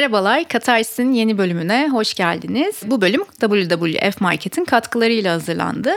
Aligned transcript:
Merhabalar, 0.00 0.48
Katarsis'in 0.48 1.12
yeni 1.12 1.38
bölümüne 1.38 1.88
hoş 1.92 2.14
geldiniz. 2.14 2.80
Bu 2.86 3.00
bölüm 3.00 3.24
WWF 3.40 4.20
Market'in 4.20 4.64
katkılarıyla 4.64 5.34
hazırlandı. 5.34 5.90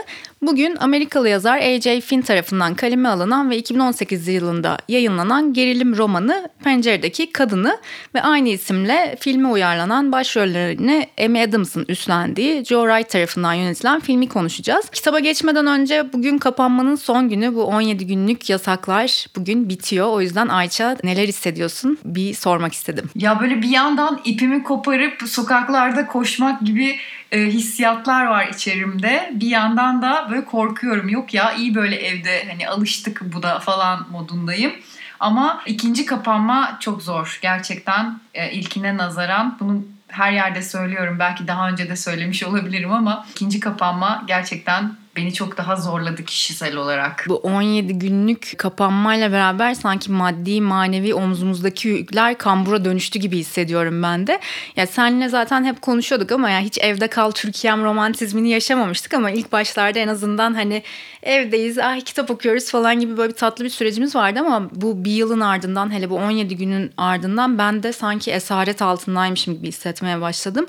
Bugün 0.46 0.76
Amerikalı 0.80 1.28
yazar 1.28 1.58
A.J. 1.58 2.00
Finn 2.00 2.20
tarafından 2.20 2.74
kaleme 2.74 3.08
alınan 3.08 3.50
ve 3.50 3.56
2018 3.56 4.28
yılında 4.28 4.78
yayınlanan 4.88 5.52
gerilim 5.52 5.96
romanı 5.96 6.48
Penceredeki 6.64 7.32
Kadını 7.32 7.78
ve 8.14 8.22
aynı 8.22 8.48
isimle 8.48 9.16
filme 9.20 9.48
uyarlanan 9.48 10.12
başrollerini 10.12 11.08
Amy 11.24 11.42
Adams'ın 11.42 11.84
üstlendiği 11.88 12.64
Joe 12.64 12.88
Wright 12.88 13.10
tarafından 13.10 13.54
yönetilen 13.54 14.00
filmi 14.00 14.28
konuşacağız. 14.28 14.88
Kitaba 14.90 15.18
geçmeden 15.18 15.66
önce 15.66 16.12
bugün 16.12 16.38
kapanmanın 16.38 16.96
son 16.96 17.28
günü 17.28 17.54
bu 17.54 17.64
17 17.64 18.06
günlük 18.06 18.50
yasaklar 18.50 19.26
bugün 19.36 19.68
bitiyor. 19.68 20.08
O 20.08 20.20
yüzden 20.20 20.48
Ayça 20.48 20.96
neler 21.04 21.28
hissediyorsun 21.28 21.98
bir 22.04 22.34
sormak 22.34 22.72
istedim. 22.72 23.10
Ya 23.14 23.40
böyle 23.40 23.62
bir 23.62 23.68
yandan 23.68 24.20
ipimi 24.24 24.62
koparıp 24.62 25.22
sokaklarda 25.26 26.06
koşmak 26.06 26.60
gibi 26.60 26.96
e, 27.34 27.46
hissiyatlar 27.46 28.26
var 28.26 28.46
içerimde. 28.46 29.30
Bir 29.34 29.48
yandan 29.48 30.02
da 30.02 30.26
böyle 30.30 30.44
korkuyorum. 30.44 31.08
Yok 31.08 31.34
ya 31.34 31.52
iyi 31.52 31.74
böyle 31.74 31.96
evde 31.96 32.48
hani 32.48 32.68
alıştık 32.68 33.22
bu 33.34 33.42
da 33.42 33.58
falan 33.58 34.06
modundayım. 34.10 34.72
Ama 35.20 35.62
ikinci 35.66 36.06
kapanma 36.06 36.76
çok 36.80 37.02
zor. 37.02 37.38
Gerçekten 37.42 38.20
e, 38.34 38.52
ilkine 38.52 38.96
nazaran 38.96 39.56
bunu 39.60 39.84
her 40.08 40.32
yerde 40.32 40.62
söylüyorum. 40.62 41.16
Belki 41.18 41.46
daha 41.48 41.68
önce 41.68 41.88
de 41.88 41.96
söylemiş 41.96 42.42
olabilirim 42.42 42.92
ama 42.92 43.26
ikinci 43.30 43.60
kapanma 43.60 44.24
gerçekten 44.26 44.92
beni 45.16 45.32
çok 45.32 45.56
daha 45.56 45.76
zorladı 45.76 46.24
kişisel 46.24 46.76
olarak. 46.76 47.24
Bu 47.28 47.36
17 47.36 47.98
günlük 47.98 48.58
kapanmayla 48.58 49.32
beraber 49.32 49.74
sanki 49.74 50.12
maddi 50.12 50.60
manevi 50.60 51.14
omzumuzdaki 51.14 51.88
yükler 51.88 52.38
kambura 52.38 52.84
dönüştü 52.84 53.18
gibi 53.18 53.38
hissediyorum 53.38 54.02
ben 54.02 54.26
de. 54.26 54.40
Ya 54.76 54.86
senle 54.86 55.28
zaten 55.28 55.64
hep 55.64 55.82
konuşuyorduk 55.82 56.32
ama 56.32 56.50
ya 56.50 56.60
hiç 56.60 56.78
evde 56.78 57.08
kal 57.08 57.30
Türkiye'm 57.30 57.84
romantizmini 57.84 58.50
yaşamamıştık 58.50 59.14
ama 59.14 59.30
ilk 59.30 59.52
başlarda 59.52 59.98
en 59.98 60.08
azından 60.08 60.54
hani 60.54 60.82
evdeyiz, 61.22 61.78
ah 61.78 62.00
kitap 62.00 62.30
okuyoruz 62.30 62.70
falan 62.70 63.00
gibi 63.00 63.16
böyle 63.16 63.32
bir 63.32 63.36
tatlı 63.36 63.64
bir 63.64 63.70
sürecimiz 63.70 64.16
vardı 64.16 64.40
ama 64.40 64.68
bu 64.72 65.04
bir 65.04 65.12
yılın 65.12 65.40
ardından 65.40 65.92
hele 65.92 66.10
bu 66.10 66.16
17 66.16 66.56
günün 66.56 66.92
ardından 66.96 67.58
ben 67.58 67.82
de 67.82 67.92
sanki 67.92 68.30
esaret 68.30 68.82
altındaymışım 68.82 69.54
gibi 69.54 69.68
hissetmeye 69.68 70.20
başladım. 70.20 70.66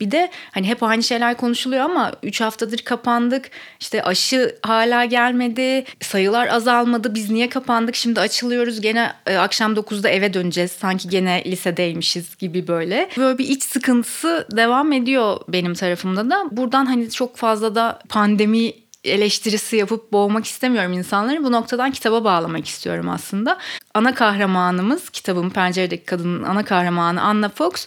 Bir 0.00 0.10
de 0.10 0.30
hani 0.50 0.66
hep 0.66 0.82
aynı 0.82 1.02
şeyler 1.02 1.36
konuşuluyor 1.36 1.84
ama 1.84 2.12
3 2.22 2.40
haftadır 2.40 2.78
kapandık. 2.78 3.50
İşte 3.80 4.02
aşı 4.02 4.56
hala 4.62 5.04
gelmedi. 5.04 5.84
Sayılar 6.00 6.48
azalmadı. 6.48 7.14
Biz 7.14 7.30
niye 7.30 7.48
kapandık? 7.48 7.94
Şimdi 7.94 8.20
açılıyoruz. 8.20 8.80
Gene 8.80 9.12
e, 9.26 9.36
akşam 9.36 9.74
9'da 9.74 10.08
eve 10.08 10.34
döneceğiz. 10.34 10.72
Sanki 10.72 11.08
gene 11.08 11.42
lisedeymişiz 11.46 12.36
gibi 12.36 12.68
böyle. 12.68 13.08
Böyle 13.16 13.38
bir 13.38 13.48
iç 13.48 13.62
sıkıntısı 13.62 14.46
devam 14.56 14.92
ediyor 14.92 15.40
benim 15.48 15.74
tarafımda 15.74 16.30
da. 16.30 16.44
Buradan 16.50 16.86
hani 16.86 17.10
çok 17.10 17.36
fazla 17.36 17.74
da 17.74 17.98
pandemi 18.08 18.72
eleştirisi 19.04 19.76
yapıp 19.76 20.12
boğmak 20.12 20.44
istemiyorum 20.44 20.92
insanları. 20.92 21.44
Bu 21.44 21.52
noktadan 21.52 21.90
kitaba 21.90 22.24
bağlamak 22.24 22.66
istiyorum 22.66 23.08
aslında. 23.08 23.58
Ana 23.94 24.14
kahramanımız, 24.14 25.10
kitabın 25.10 25.50
Penceredeki 25.50 26.04
Kadının 26.04 26.42
ana 26.42 26.64
kahramanı 26.64 27.22
Anna 27.22 27.48
Fox 27.48 27.86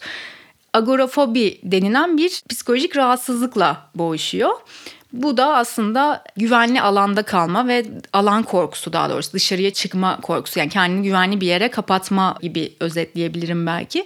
agorafobi 0.73 1.59
denilen 1.63 2.17
bir 2.17 2.43
psikolojik 2.49 2.97
rahatsızlıkla 2.97 3.89
boğuşuyor. 3.95 4.52
Bu 5.13 5.38
da 5.38 5.55
aslında 5.57 6.23
güvenli 6.38 6.81
alanda 6.81 7.23
kalma 7.23 7.67
ve 7.67 7.85
alan 8.13 8.43
korkusu 8.43 8.94
daha 8.94 9.09
doğrusu 9.09 9.33
dışarıya 9.33 9.73
çıkma 9.73 10.21
korkusu. 10.21 10.59
Yani 10.59 10.69
kendini 10.69 11.03
güvenli 11.03 11.41
bir 11.41 11.47
yere 11.47 11.69
kapatma 11.69 12.38
gibi 12.41 12.73
özetleyebilirim 12.79 13.66
belki. 13.67 14.06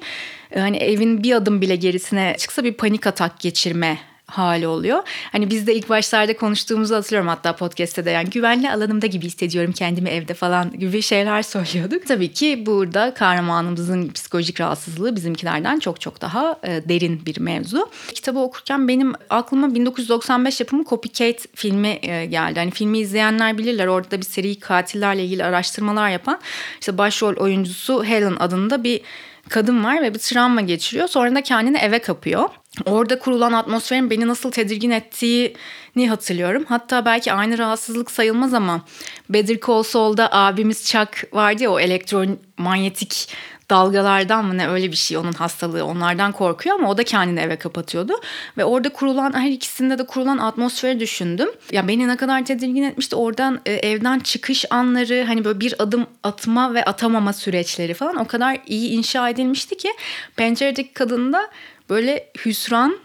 Hani 0.54 0.78
evin 0.78 1.24
bir 1.24 1.34
adım 1.34 1.62
bile 1.62 1.76
gerisine 1.76 2.36
çıksa 2.38 2.64
bir 2.64 2.74
panik 2.74 3.08
atak 3.08 3.40
geçirme 3.40 4.00
hali 4.28 4.68
oluyor. 4.68 5.04
Hani 5.32 5.50
biz 5.50 5.68
de 5.68 5.76
ilk 5.76 5.90
başlarda 5.90 6.38
konuştuğumuzu 6.38 6.96
hatırlıyorum 6.96 7.28
hatta 7.28 7.56
podcast'te 7.56 8.06
de 8.06 8.10
yani 8.10 8.30
güvenli 8.30 8.72
alanımda 8.72 9.08
gibi 9.08 9.26
hissediyorum 9.26 9.72
kendimi 9.72 10.10
evde 10.10 10.34
falan 10.34 10.80
gibi 10.80 11.02
şeyler 11.02 11.42
söylüyorduk. 11.42 12.08
Tabii 12.08 12.34
ki 12.34 12.64
burada 12.66 13.14
kahramanımızın 13.14 14.10
psikolojik 14.10 14.62
rahatsızlığı 14.62 15.16
bizimkilerden 15.16 15.80
çok 15.80 16.02
çok 16.02 16.22
daha 16.22 16.60
e, 16.64 16.90
derin 16.90 17.26
bir 17.26 17.40
mevzu. 17.40 17.90
Kitabı 18.14 18.40
okurken 18.40 18.88
benim 18.88 19.14
aklıma 19.30 19.76
1995 19.76 20.60
yapımı 20.60 20.86
Copycat 20.86 21.46
filmi 21.56 22.00
e, 22.02 22.26
geldi. 22.26 22.60
Hani 22.60 22.72
filmi 22.72 23.00
izleyenler 23.00 23.58
bilirler 23.58 23.88
orada 23.88 24.12
da 24.12 24.18
bir 24.18 24.26
seri 24.26 24.60
katillerle 24.60 25.26
ilgili 25.26 25.44
araştırmalar 25.44 26.10
yapan 26.10 26.40
işte 26.80 26.98
başrol 26.98 27.36
oyuncusu 27.36 28.04
Helen 28.04 28.36
adında 28.40 28.84
bir 28.84 29.02
kadın 29.50 29.84
var 29.84 30.02
ve 30.02 30.14
bir 30.14 30.20
travma 30.20 30.62
geçiriyor. 30.62 31.08
Sonra 31.08 31.36
da 31.36 31.42
kendini 31.42 31.78
eve 31.78 32.00
kapıyor. 32.00 32.50
Orada 32.86 33.20
kurulan 33.20 33.54
atmosferin 33.54 34.10
beni 34.10 34.28
nasıl 34.28 34.52
tedirgin 34.52 34.90
ettiğini 34.90 36.10
hatırlıyorum. 36.10 36.66
Hatta 36.70 37.06
belki 37.06 37.34
aynı 37.34 37.58
rahatsızlık 37.58 38.12
sayılmaz 38.12 38.54
ama 38.54 38.82
Better 39.30 39.58
Call 39.68 39.84
Saul'da 39.84 40.30
abimiz 40.32 40.86
Chuck 40.86 41.34
vardı 41.34 41.64
ya 41.64 41.72
o 41.72 41.80
elektromanyetik 41.80 43.30
dalgalardan 43.70 44.46
mı 44.46 44.58
ne 44.58 44.68
öyle 44.68 44.92
bir 44.92 44.96
şey 44.96 45.18
onun 45.18 45.32
hastalığı 45.32 45.86
onlardan 45.86 46.32
korkuyor 46.32 46.80
ama 46.80 46.90
o 46.90 46.98
da 46.98 47.04
kendini 47.04 47.40
eve 47.40 47.56
kapatıyordu. 47.56 48.14
Ve 48.58 48.66
orada 48.66 48.90
kurulan 48.90 49.34
her 49.34 49.52
ikisinde 49.52 49.98
de 49.98 50.06
kurulan 50.06 50.38
atmosferi 50.38 51.00
düşündüm. 51.00 51.50
Ya 51.72 51.88
beni 51.88 52.08
ne 52.08 52.18
kadar 52.18 52.46
tedirgin 52.46 52.84
etmişti 52.84 53.16
oradan 53.16 53.60
e, 53.66 53.74
evden 53.74 54.20
çıkış 54.20 54.66
anları 54.70 55.24
hani 55.28 55.46
böyle 55.46 55.60
bir 55.60 55.76
adım 55.80 56.08
atma 56.24 56.74
ve 56.74 56.86
atamama 56.86 57.34
süreçleri 57.34 57.94
falan 57.94 58.16
o 58.16 58.28
kadar 58.28 58.58
iyi 58.68 58.90
inşa 58.90 59.30
edilmişti 59.30 59.78
ki 59.78 59.90
penceredeki 60.36 60.94
kadında 60.94 61.50
böyle 61.90 62.30
hüsran 62.46 63.00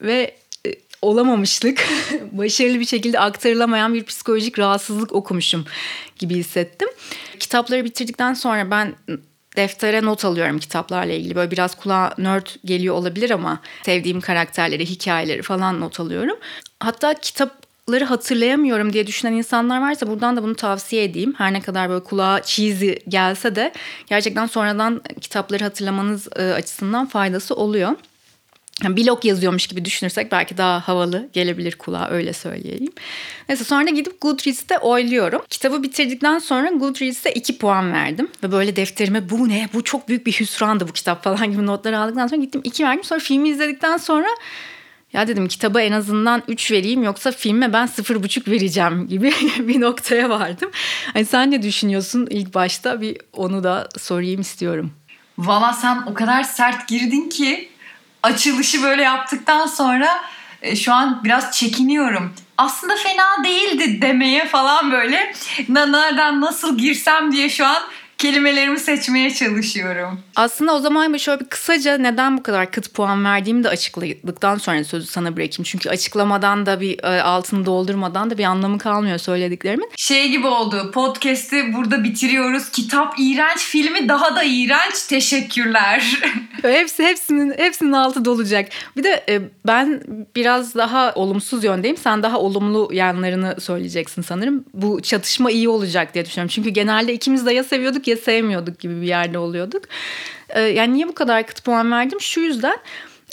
ve 0.00 0.36
e, 0.66 0.74
olamamışlık, 1.02 1.88
başarılı 2.32 2.80
bir 2.80 2.86
şekilde 2.86 3.20
aktarılamayan 3.20 3.94
bir 3.94 4.04
psikolojik 4.04 4.58
rahatsızlık 4.58 5.12
okumuşum 5.12 5.64
gibi 6.18 6.34
hissettim. 6.34 6.88
Kitapları 7.40 7.84
bitirdikten 7.84 8.34
sonra 8.34 8.70
ben 8.70 8.94
deftere 9.56 10.04
not 10.04 10.24
alıyorum 10.24 10.58
kitaplarla 10.58 11.12
ilgili. 11.12 11.34
Böyle 11.34 11.50
biraz 11.50 11.74
kulağa 11.74 12.14
nerd 12.18 12.46
geliyor 12.64 12.94
olabilir 12.94 13.30
ama 13.30 13.60
sevdiğim 13.84 14.20
karakterleri, 14.20 14.86
hikayeleri 14.86 15.42
falan 15.42 15.80
not 15.80 16.00
alıyorum. 16.00 16.36
Hatta 16.80 17.14
kitapları 17.14 18.04
hatırlayamıyorum 18.04 18.92
diye 18.92 19.06
düşünen 19.06 19.32
insanlar 19.32 19.80
varsa 19.80 20.06
buradan 20.06 20.36
da 20.36 20.42
bunu 20.42 20.54
tavsiye 20.54 21.04
edeyim. 21.04 21.34
Her 21.38 21.52
ne 21.52 21.60
kadar 21.60 21.88
böyle 21.88 22.04
kulağa 22.04 22.42
cheesy 22.42 22.92
gelse 23.08 23.56
de 23.56 23.72
gerçekten 24.06 24.46
sonradan 24.46 25.02
kitapları 25.20 25.64
hatırlamanız 25.64 26.28
e, 26.36 26.42
açısından 26.42 27.06
faydası 27.06 27.54
oluyor 27.54 27.92
blog 28.82 29.24
yazıyormuş 29.24 29.66
gibi 29.66 29.84
düşünürsek 29.84 30.32
belki 30.32 30.56
daha 30.56 30.88
havalı 30.88 31.28
gelebilir 31.32 31.74
kulağa 31.74 32.08
öyle 32.10 32.32
söyleyeyim. 32.32 32.92
Neyse 33.48 33.64
sonra 33.64 33.90
gidip 33.90 34.20
Goodreads'te 34.20 34.78
oyluyorum. 34.78 35.42
Kitabı 35.50 35.82
bitirdikten 35.82 36.38
sonra 36.38 36.68
Goodreads'te 36.70 37.32
2 37.32 37.58
puan 37.58 37.92
verdim. 37.92 38.28
Ve 38.42 38.52
böyle 38.52 38.76
defterime 38.76 39.30
bu 39.30 39.48
ne 39.48 39.68
bu 39.74 39.84
çok 39.84 40.08
büyük 40.08 40.26
bir 40.26 40.32
hüsrandı 40.32 40.88
bu 40.88 40.92
kitap 40.92 41.24
falan 41.24 41.50
gibi 41.50 41.66
notları 41.66 41.98
aldıktan 41.98 42.26
sonra 42.26 42.40
gittim 42.40 42.60
2 42.64 42.84
verdim. 42.84 43.04
Sonra 43.04 43.20
filmi 43.20 43.48
izledikten 43.48 43.96
sonra 43.96 44.28
ya 45.12 45.28
dedim 45.28 45.48
kitaba 45.48 45.80
en 45.80 45.92
azından 45.92 46.42
3 46.48 46.72
vereyim 46.72 47.02
yoksa 47.02 47.32
filme 47.32 47.72
ben 47.72 47.86
0,5 47.86 48.50
vereceğim 48.50 49.08
gibi 49.08 49.32
bir 49.58 49.80
noktaya 49.80 50.30
vardım. 50.30 50.70
Hani 51.12 51.24
sen 51.24 51.50
ne 51.50 51.62
düşünüyorsun 51.62 52.26
ilk 52.30 52.54
başta 52.54 53.00
bir 53.00 53.16
onu 53.32 53.64
da 53.64 53.88
sorayım 53.98 54.40
istiyorum. 54.40 54.92
Valla 55.38 55.72
sen 55.72 56.02
o 56.06 56.14
kadar 56.14 56.42
sert 56.42 56.88
girdin 56.88 57.28
ki 57.28 57.68
açılışı 58.24 58.82
böyle 58.82 59.02
yaptıktan 59.02 59.66
sonra 59.66 60.20
e, 60.62 60.76
şu 60.76 60.92
an 60.92 61.20
biraz 61.24 61.58
çekiniyorum. 61.58 62.34
Aslında 62.58 62.96
fena 62.96 63.44
değildi 63.44 64.02
demeye 64.02 64.48
falan 64.48 64.92
böyle 64.92 65.34
nereden 65.68 66.40
nasıl 66.40 66.78
girsem 66.78 67.32
diye 67.32 67.48
şu 67.48 67.66
an 67.66 67.82
kelimelerimi 68.24 68.78
seçmeye 68.78 69.34
çalışıyorum. 69.34 70.20
Aslında 70.36 70.74
o 70.74 70.78
zaman 70.78 71.16
şöyle 71.16 71.40
bir 71.40 71.44
kısaca 71.44 71.98
neden 71.98 72.38
bu 72.38 72.42
kadar 72.42 72.70
kıt 72.70 72.94
puan 72.94 73.24
verdiğimi 73.24 73.64
de 73.64 73.68
açıkladıktan 73.68 74.58
sonra 74.58 74.84
sözü 74.84 75.06
sana 75.06 75.36
bırakayım. 75.36 75.62
Çünkü 75.64 75.90
açıklamadan 75.90 76.66
da 76.66 76.80
bir 76.80 77.04
e, 77.04 77.22
altını 77.22 77.66
doldurmadan 77.66 78.30
da 78.30 78.38
bir 78.38 78.44
anlamı 78.44 78.78
kalmıyor 78.78 79.18
söylediklerimin. 79.18 79.90
Şey 79.96 80.28
gibi 80.28 80.46
oldu. 80.46 80.90
Podcast'i 80.94 81.74
burada 81.74 82.04
bitiriyoruz. 82.04 82.70
Kitap 82.70 83.14
iğrenç, 83.18 83.58
filmi 83.58 84.08
daha 84.08 84.36
da 84.36 84.44
iğrenç. 84.44 85.06
Teşekkürler. 85.08 86.20
Hepsi 86.62 87.04
hepsinin 87.04 87.54
hepsinin 87.58 87.92
altı 87.92 88.24
dolacak. 88.24 88.68
Bir 88.96 89.04
de 89.04 89.24
e, 89.28 89.40
ben 89.66 90.02
biraz 90.36 90.74
daha 90.74 91.12
olumsuz 91.14 91.64
yöndeyim. 91.64 91.96
Sen 91.96 92.22
daha 92.22 92.38
olumlu 92.38 92.88
yanlarını 92.92 93.60
söyleyeceksin 93.60 94.22
sanırım. 94.22 94.64
Bu 94.74 95.02
çatışma 95.02 95.50
iyi 95.50 95.68
olacak 95.68 96.14
diye 96.14 96.24
düşünüyorum. 96.24 96.52
Çünkü 96.54 96.70
genelde 96.70 97.12
ikimiz 97.12 97.46
de 97.46 97.52
ya 97.52 97.64
seviyorduk 97.64 98.08
ya 98.08 98.13
ya 98.14 98.20
sevmiyorduk 98.20 98.78
gibi 98.78 99.00
bir 99.00 99.06
yerde 99.06 99.38
oluyorduk. 99.38 99.84
Ee, 100.48 100.60
yani 100.60 100.94
niye 100.94 101.08
bu 101.08 101.14
kadar 101.14 101.46
kıt 101.46 101.64
puan 101.64 101.92
verdim? 101.92 102.20
Şu 102.20 102.40
yüzden 102.40 102.76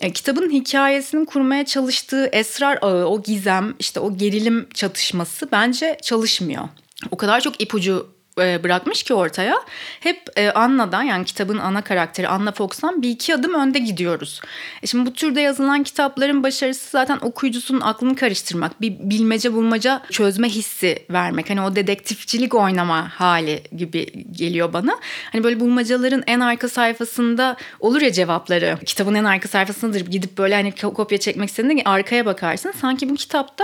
e, 0.01 0.11
kitabın 0.11 0.49
hikayesinin 0.49 1.25
kurmaya 1.25 1.65
çalıştığı 1.65 2.29
esrar 2.31 2.77
ağı, 2.81 3.05
o 3.05 3.23
gizem, 3.23 3.73
işte 3.79 3.99
o 3.99 4.17
gerilim 4.17 4.67
çatışması 4.73 5.51
bence 5.51 5.97
çalışmıyor. 6.01 6.63
O 7.11 7.17
kadar 7.17 7.41
çok 7.41 7.61
ipucu 7.61 8.07
bırakmış 8.37 9.03
ki 9.03 9.13
ortaya. 9.13 9.55
Hep 9.99 10.21
e, 10.35 10.51
Anna'dan 10.51 11.03
yani 11.03 11.25
kitabın 11.25 11.57
ana 11.57 11.81
karakteri 11.81 12.27
Anna 12.27 12.51
Fox'tan 12.51 13.01
bir 13.01 13.09
iki 13.09 13.35
adım 13.35 13.53
önde 13.53 13.79
gidiyoruz. 13.79 14.41
E 14.83 14.87
şimdi 14.87 15.05
bu 15.05 15.13
türde 15.13 15.41
yazılan 15.41 15.83
kitapların 15.83 16.43
başarısı 16.43 16.89
zaten 16.89 17.17
okuyucusunun 17.21 17.81
aklını 17.81 18.15
karıştırmak, 18.15 18.81
bir 18.81 18.99
bilmece 18.99 19.53
bulmaca 19.53 20.01
çözme 20.11 20.49
hissi 20.49 21.05
vermek. 21.09 21.49
Hani 21.49 21.61
o 21.61 21.75
dedektifçilik 21.75 22.55
oynama 22.55 23.09
hali 23.09 23.63
gibi 23.77 24.05
geliyor 24.31 24.73
bana. 24.73 24.99
Hani 25.31 25.43
böyle 25.43 25.59
bulmacaların 25.59 26.23
en 26.27 26.39
arka 26.39 26.69
sayfasında 26.69 27.57
olur 27.79 28.01
ya 28.01 28.11
cevapları. 28.11 28.77
Kitabın 28.85 29.15
en 29.15 29.23
arka 29.23 29.47
sayfasındadır. 29.47 30.01
Gidip 30.01 30.37
böyle 30.37 30.55
hani 30.55 30.71
kopya 30.71 31.17
çekmek 31.17 31.49
istediğinde 31.49 31.83
arkaya 31.85 32.25
bakarsın. 32.25 32.73
Sanki 32.81 33.09
bu 33.09 33.15
kitapta 33.15 33.63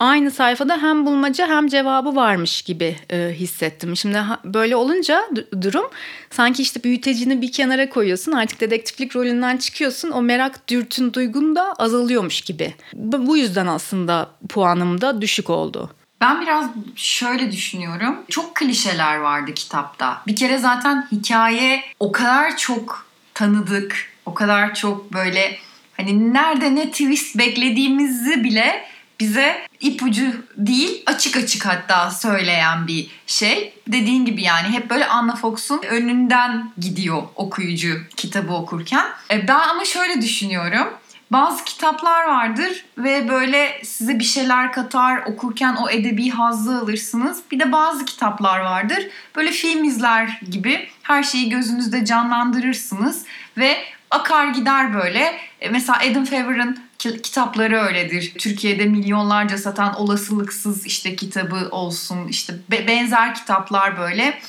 aynı 0.00 0.30
sayfada 0.30 0.82
hem 0.82 1.06
bulmaca 1.06 1.48
hem 1.48 1.68
cevabı 1.68 2.16
varmış 2.16 2.62
gibi 2.62 2.96
e, 3.10 3.30
hissettim. 3.34 3.96
Şimdi 3.96 4.18
böyle 4.44 4.76
olunca 4.76 5.20
durum 5.62 5.86
sanki 6.30 6.62
işte 6.62 6.84
büyütecini 6.84 7.42
bir 7.42 7.52
kenara 7.52 7.88
koyuyorsun 7.88 8.32
artık 8.32 8.60
dedektiflik 8.60 9.16
rolünden 9.16 9.56
çıkıyorsun 9.56 10.10
o 10.10 10.22
merak 10.22 10.68
dürtün 10.68 11.12
duygun 11.12 11.56
da 11.56 11.72
azalıyormuş 11.78 12.40
gibi. 12.40 12.74
Bu, 12.92 13.26
bu 13.26 13.36
yüzden 13.36 13.66
aslında 13.66 14.30
puanım 14.48 15.00
da 15.00 15.22
düşük 15.22 15.50
oldu. 15.50 15.90
Ben 16.20 16.40
biraz 16.40 16.66
şöyle 16.96 17.52
düşünüyorum. 17.52 18.16
Çok 18.28 18.54
klişeler 18.56 19.16
vardı 19.16 19.54
kitapta. 19.54 20.22
Bir 20.26 20.36
kere 20.36 20.58
zaten 20.58 21.08
hikaye 21.12 21.82
o 22.00 22.12
kadar 22.12 22.56
çok 22.56 23.06
tanıdık, 23.34 23.96
o 24.26 24.34
kadar 24.34 24.74
çok 24.74 25.12
böyle 25.12 25.58
hani 25.96 26.34
nerede 26.34 26.74
ne 26.74 26.90
twist 26.90 27.38
beklediğimizi 27.38 28.44
bile 28.44 28.84
bize 29.20 29.66
ipucu 29.80 30.32
değil 30.56 31.02
açık 31.06 31.36
açık 31.36 31.66
hatta 31.66 32.10
söyleyen 32.10 32.86
bir 32.86 33.10
şey. 33.26 33.74
Dediğin 33.88 34.24
gibi 34.24 34.42
yani 34.42 34.68
hep 34.68 34.90
böyle 34.90 35.06
Anna 35.06 35.36
Fox'un 35.36 35.82
önünden 35.82 36.72
gidiyor 36.78 37.22
okuyucu 37.36 38.00
kitabı 38.16 38.52
okurken. 38.52 39.06
E, 39.30 39.48
ben 39.48 39.68
ama 39.68 39.84
şöyle 39.84 40.22
düşünüyorum. 40.22 40.88
Bazı 41.30 41.64
kitaplar 41.64 42.24
vardır 42.24 42.84
ve 42.98 43.28
böyle 43.28 43.80
size 43.84 44.18
bir 44.18 44.24
şeyler 44.24 44.72
katar, 44.72 45.22
okurken 45.26 45.76
o 45.76 45.90
edebi 45.90 46.30
hazzı 46.30 46.78
alırsınız. 46.78 47.42
Bir 47.50 47.60
de 47.60 47.72
bazı 47.72 48.04
kitaplar 48.04 48.60
vardır. 48.60 49.06
Böyle 49.36 49.50
film 49.50 49.84
izler 49.84 50.40
gibi 50.50 50.88
her 51.02 51.22
şeyi 51.22 51.48
gözünüzde 51.48 52.04
canlandırırsınız 52.04 53.24
ve 53.58 53.76
akar 54.10 54.46
gider 54.46 54.94
böyle. 54.94 55.38
E, 55.60 55.68
mesela 55.68 55.98
Adam 55.98 56.24
Favor'ın 56.24 56.89
kitapları 57.00 57.80
öyledir. 57.80 58.32
Türkiye'de 58.38 58.84
milyonlarca 58.84 59.58
satan 59.58 60.00
olasılıksız 60.00 60.86
işte 60.86 61.16
kitabı 61.16 61.68
olsun 61.70 62.28
işte 62.28 62.54
benzer 62.70 63.34
kitaplar 63.34 63.98
böyle. 63.98 64.40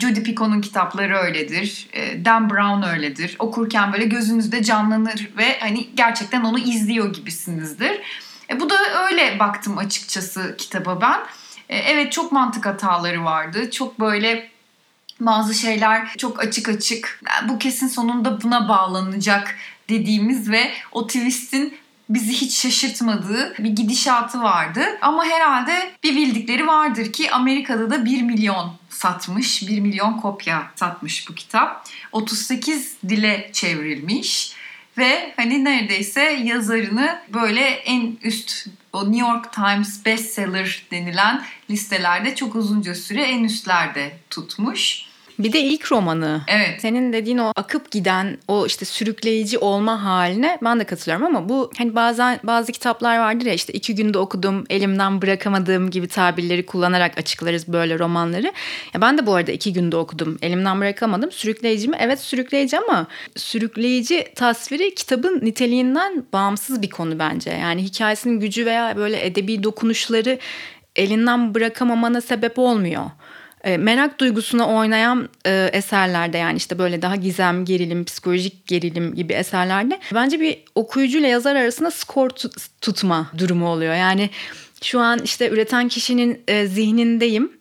Judy 0.00 0.22
Pico'nun 0.22 0.60
kitapları 0.60 1.16
öyledir. 1.16 1.88
E, 1.92 2.24
Dan 2.24 2.50
Brown 2.50 2.82
öyledir. 2.82 3.36
Okurken 3.38 3.92
böyle 3.92 4.04
gözünüzde 4.04 4.62
canlanır 4.62 5.30
ve 5.36 5.58
hani 5.60 5.88
gerçekten 5.94 6.44
onu 6.44 6.58
izliyor 6.58 7.12
gibisinizdir. 7.12 8.00
E, 8.50 8.60
bu 8.60 8.70
da 8.70 8.76
öyle 9.06 9.38
baktım 9.38 9.78
açıkçası 9.78 10.54
kitaba 10.58 11.00
ben. 11.00 11.20
E, 11.68 11.78
evet 11.78 12.12
çok 12.12 12.32
mantık 12.32 12.66
hataları 12.66 13.24
vardı. 13.24 13.70
Çok 13.70 14.00
böyle 14.00 14.50
bazı 15.20 15.54
şeyler 15.54 16.14
çok 16.18 16.40
açık 16.40 16.68
açık 16.68 17.20
bu 17.48 17.58
kesin 17.58 17.88
sonunda 17.88 18.42
buna 18.42 18.68
bağlanacak 18.68 19.56
dediğimiz 19.88 20.50
ve 20.50 20.70
o 20.92 21.06
twist'in 21.06 21.79
bizi 22.10 22.32
hiç 22.32 22.58
şaşırtmadığı 22.58 23.54
bir 23.58 23.70
gidişatı 23.70 24.42
vardı. 24.42 24.84
Ama 25.00 25.24
herhalde 25.24 25.92
bir 26.02 26.16
bildikleri 26.16 26.66
vardır 26.66 27.12
ki 27.12 27.30
Amerika'da 27.30 27.90
da 27.90 28.04
1 28.04 28.22
milyon 28.22 28.72
satmış. 28.88 29.68
1 29.68 29.80
milyon 29.80 30.12
kopya 30.12 30.70
satmış 30.76 31.28
bu 31.28 31.34
kitap. 31.34 31.88
38 32.12 32.96
dile 33.08 33.50
çevrilmiş 33.52 34.52
ve 34.98 35.32
hani 35.36 35.64
neredeyse 35.64 36.22
yazarını 36.22 37.20
böyle 37.28 37.60
en 37.70 38.16
üst 38.22 38.66
o 38.92 39.12
New 39.12 39.28
York 39.28 39.52
Times 39.52 40.04
bestseller 40.06 40.82
denilen 40.90 41.44
listelerde 41.70 42.34
çok 42.34 42.54
uzunca 42.54 42.94
süre 42.94 43.22
en 43.22 43.44
üstlerde 43.44 44.12
tutmuş. 44.30 45.09
Bir 45.42 45.52
de 45.52 45.60
ilk 45.60 45.92
romanı. 45.92 46.40
Evet. 46.48 46.80
Senin 46.80 47.12
dediğin 47.12 47.38
o 47.38 47.52
akıp 47.56 47.90
giden 47.90 48.38
o 48.48 48.66
işte 48.66 48.84
sürükleyici 48.84 49.58
olma 49.58 50.04
haline 50.04 50.58
ben 50.64 50.80
de 50.80 50.84
katılıyorum 50.84 51.26
ama 51.26 51.48
bu 51.48 51.70
hani 51.78 51.94
bazen 51.94 52.40
bazı 52.42 52.72
kitaplar 52.72 53.18
vardır 53.18 53.46
ya 53.46 53.54
işte 53.54 53.72
iki 53.72 53.94
günde 53.94 54.18
okudum 54.18 54.64
elimden 54.70 55.22
bırakamadığım 55.22 55.90
gibi 55.90 56.08
tabirleri 56.08 56.66
kullanarak 56.66 57.18
açıklarız 57.18 57.68
böyle 57.68 57.98
romanları. 57.98 58.52
Ya 58.94 59.00
ben 59.00 59.18
de 59.18 59.26
bu 59.26 59.34
arada 59.34 59.52
iki 59.52 59.72
günde 59.72 59.96
okudum 59.96 60.38
elimden 60.42 60.80
bırakamadım. 60.80 61.32
Sürükleyici 61.32 61.88
mi? 61.88 61.96
Evet 62.00 62.20
sürükleyici 62.20 62.78
ama 62.78 63.06
sürükleyici 63.36 64.28
tasviri 64.34 64.94
kitabın 64.94 65.40
niteliğinden 65.42 66.24
bağımsız 66.32 66.82
bir 66.82 66.90
konu 66.90 67.18
bence. 67.18 67.50
Yani 67.50 67.82
hikayesinin 67.82 68.40
gücü 68.40 68.66
veya 68.66 68.96
böyle 68.96 69.26
edebi 69.26 69.62
dokunuşları 69.62 70.38
elinden 70.96 71.54
bırakamamana 71.54 72.20
sebep 72.20 72.58
olmuyor. 72.58 73.04
E, 73.64 73.76
merak 73.76 74.20
duygusuna 74.20 74.68
oynayan 74.68 75.28
e, 75.46 75.70
eserlerde 75.72 76.38
yani 76.38 76.56
işte 76.56 76.78
böyle 76.78 77.02
daha 77.02 77.16
gizem, 77.16 77.64
gerilim, 77.64 78.04
psikolojik 78.04 78.66
gerilim 78.66 79.14
gibi 79.14 79.32
eserlerde 79.32 80.00
bence 80.14 80.40
bir 80.40 80.58
okuyucuyla 80.74 81.28
yazar 81.28 81.56
arasında 81.56 81.90
skor 81.90 82.30
tutma 82.80 83.30
durumu 83.38 83.68
oluyor. 83.68 83.94
Yani 83.94 84.30
şu 84.82 85.00
an 85.00 85.20
işte 85.24 85.50
üreten 85.50 85.88
kişinin 85.88 86.42
e, 86.48 86.66
zihnindeyim 86.66 87.59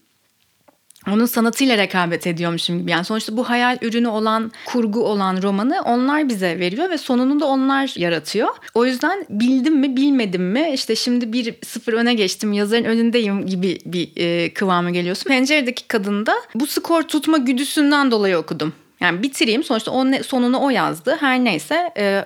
onun 1.10 1.26
sanatıyla 1.26 1.78
rekabet 1.78 2.28
ediyormuşum 2.28 2.80
gibi. 2.80 2.92
Yani 2.92 3.06
sonuçta 3.06 3.38
bu 3.38 3.50
hayal 3.50 3.78
ürünü 3.82 4.08
olan, 4.08 4.52
kurgu 4.66 5.06
olan 5.06 5.42
romanı 5.42 5.82
onlar 5.86 6.30
bize 6.30 6.60
veriyor 6.60 6.90
ve 6.90 6.98
sonunu 6.98 7.40
da 7.40 7.46
onlar 7.46 7.94
yaratıyor. 7.96 8.50
O 8.74 8.86
yüzden 8.86 9.26
bildim 9.30 9.80
mi 9.80 9.98
bilmedim 9.98 10.44
mi 10.44 10.72
işte 10.74 10.96
şimdi 10.96 11.34
bir 11.34 11.56
sıfır 11.66 11.94
öne 11.94 12.14
geçtim 12.14 12.54
yazarın 12.54 12.84
önündeyim 12.84 13.46
gibi 13.46 13.80
bir 13.86 14.10
e, 14.16 14.54
kıvamı 14.54 14.92
geliyorsun. 14.92 15.28
Penceredeki 15.30 15.88
kadında 15.88 16.36
bu 16.56 16.68
skor 16.68 17.02
tutma 17.02 17.38
güdüsünden 17.38 18.12
dolayı 18.12 18.38
okudum. 18.38 18.74
Yani 19.00 19.24
bitireyim 19.24 19.64
sonuçta 19.64 19.92
o 19.92 20.12
ne, 20.12 20.24
sonunu 20.24 20.62
o 20.62 20.70
yazdı. 20.70 21.18
Her 21.20 21.44
neyse 21.44 21.94
e, 21.98 22.26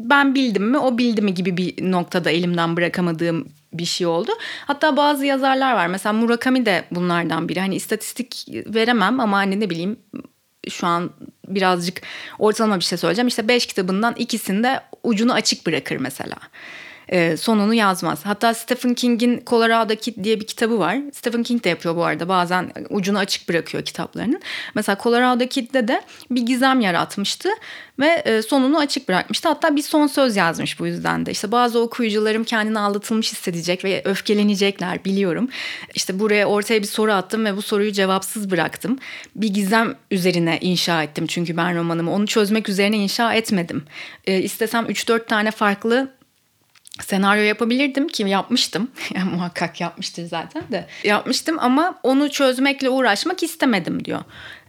ben 0.00 0.34
bildim 0.34 0.70
mi 0.70 0.78
o 0.78 0.98
bildi 0.98 1.22
mi 1.22 1.34
gibi 1.34 1.56
bir 1.56 1.90
noktada 1.90 2.30
elimden 2.30 2.76
bırakamadığım 2.76 3.48
bir 3.72 3.84
şey 3.84 4.06
oldu. 4.06 4.30
Hatta 4.66 4.96
bazı 4.96 5.26
yazarlar 5.26 5.72
var. 5.72 5.86
Mesela 5.86 6.12
Murakami 6.12 6.66
de 6.66 6.84
bunlardan 6.90 7.48
biri. 7.48 7.60
Hani 7.60 7.74
istatistik 7.74 8.46
veremem 8.48 9.20
ama 9.20 9.36
hani 9.36 9.60
ne 9.60 9.70
bileyim 9.70 9.96
şu 10.70 10.86
an 10.86 11.10
birazcık 11.48 12.02
ortalama 12.38 12.78
bir 12.78 12.84
şey 12.84 12.98
söyleyeceğim. 12.98 13.28
İşte 13.28 13.48
beş 13.48 13.66
kitabından 13.66 14.14
ikisinde 14.14 14.80
ucunu 15.02 15.32
açık 15.32 15.66
bırakır 15.66 15.96
mesela 15.96 16.36
e, 17.08 17.36
sonunu 17.36 17.74
yazmaz. 17.74 18.26
Hatta 18.26 18.54
Stephen 18.54 18.94
King'in 18.94 19.42
Colorado 19.46 19.96
Kid 19.96 20.24
diye 20.24 20.40
bir 20.40 20.46
kitabı 20.46 20.78
var. 20.78 20.98
Stephen 21.12 21.42
King 21.42 21.64
de 21.64 21.68
yapıyor 21.68 21.96
bu 21.96 22.04
arada. 22.04 22.28
Bazen 22.28 22.72
ucunu 22.90 23.18
açık 23.18 23.48
bırakıyor 23.48 23.84
kitaplarının. 23.84 24.40
Mesela 24.74 24.98
Colorado 25.02 25.46
Kid'de 25.46 25.88
de 25.88 26.02
bir 26.30 26.42
gizem 26.42 26.80
yaratmıştı 26.80 27.48
ve 27.98 28.22
e, 28.24 28.42
sonunu 28.42 28.78
açık 28.78 29.08
bırakmıştı. 29.08 29.48
Hatta 29.48 29.76
bir 29.76 29.82
son 29.82 30.06
söz 30.06 30.36
yazmış 30.36 30.80
bu 30.80 30.86
yüzden 30.86 31.26
de. 31.26 31.30
İşte 31.30 31.52
bazı 31.52 31.80
okuyucularım 31.80 32.44
kendini 32.44 32.78
aldatılmış 32.78 33.32
hissedecek 33.32 33.84
ve 33.84 34.02
öfkelenecekler 34.04 35.04
biliyorum. 35.04 35.48
İşte 35.94 36.18
buraya 36.18 36.46
ortaya 36.46 36.82
bir 36.82 36.86
soru 36.86 37.12
attım 37.12 37.44
ve 37.44 37.56
bu 37.56 37.62
soruyu 37.62 37.92
cevapsız 37.92 38.50
bıraktım. 38.50 38.98
Bir 39.36 39.48
gizem 39.48 39.94
üzerine 40.10 40.58
inşa 40.60 41.02
ettim 41.02 41.26
çünkü 41.26 41.56
ben 41.56 41.76
romanımı. 41.76 42.12
Onu 42.12 42.26
çözmek 42.26 42.68
üzerine 42.68 42.96
inşa 42.96 43.34
etmedim. 43.34 43.84
E, 44.26 44.42
istesem 44.42 44.86
3-4 44.86 45.26
tane 45.26 45.50
farklı 45.50 46.17
senaryo 47.02 47.42
yapabilirdim 47.42 48.08
ki 48.08 48.22
yapmıştım. 48.22 48.90
Muhakkak 49.32 49.80
yapmıştır 49.80 50.24
zaten 50.24 50.62
de. 50.72 50.86
Yapmıştım 51.04 51.56
ama 51.60 51.98
onu 52.02 52.30
çözmekle 52.30 52.90
uğraşmak 52.90 53.42
istemedim 53.42 54.04
diyor. 54.04 54.20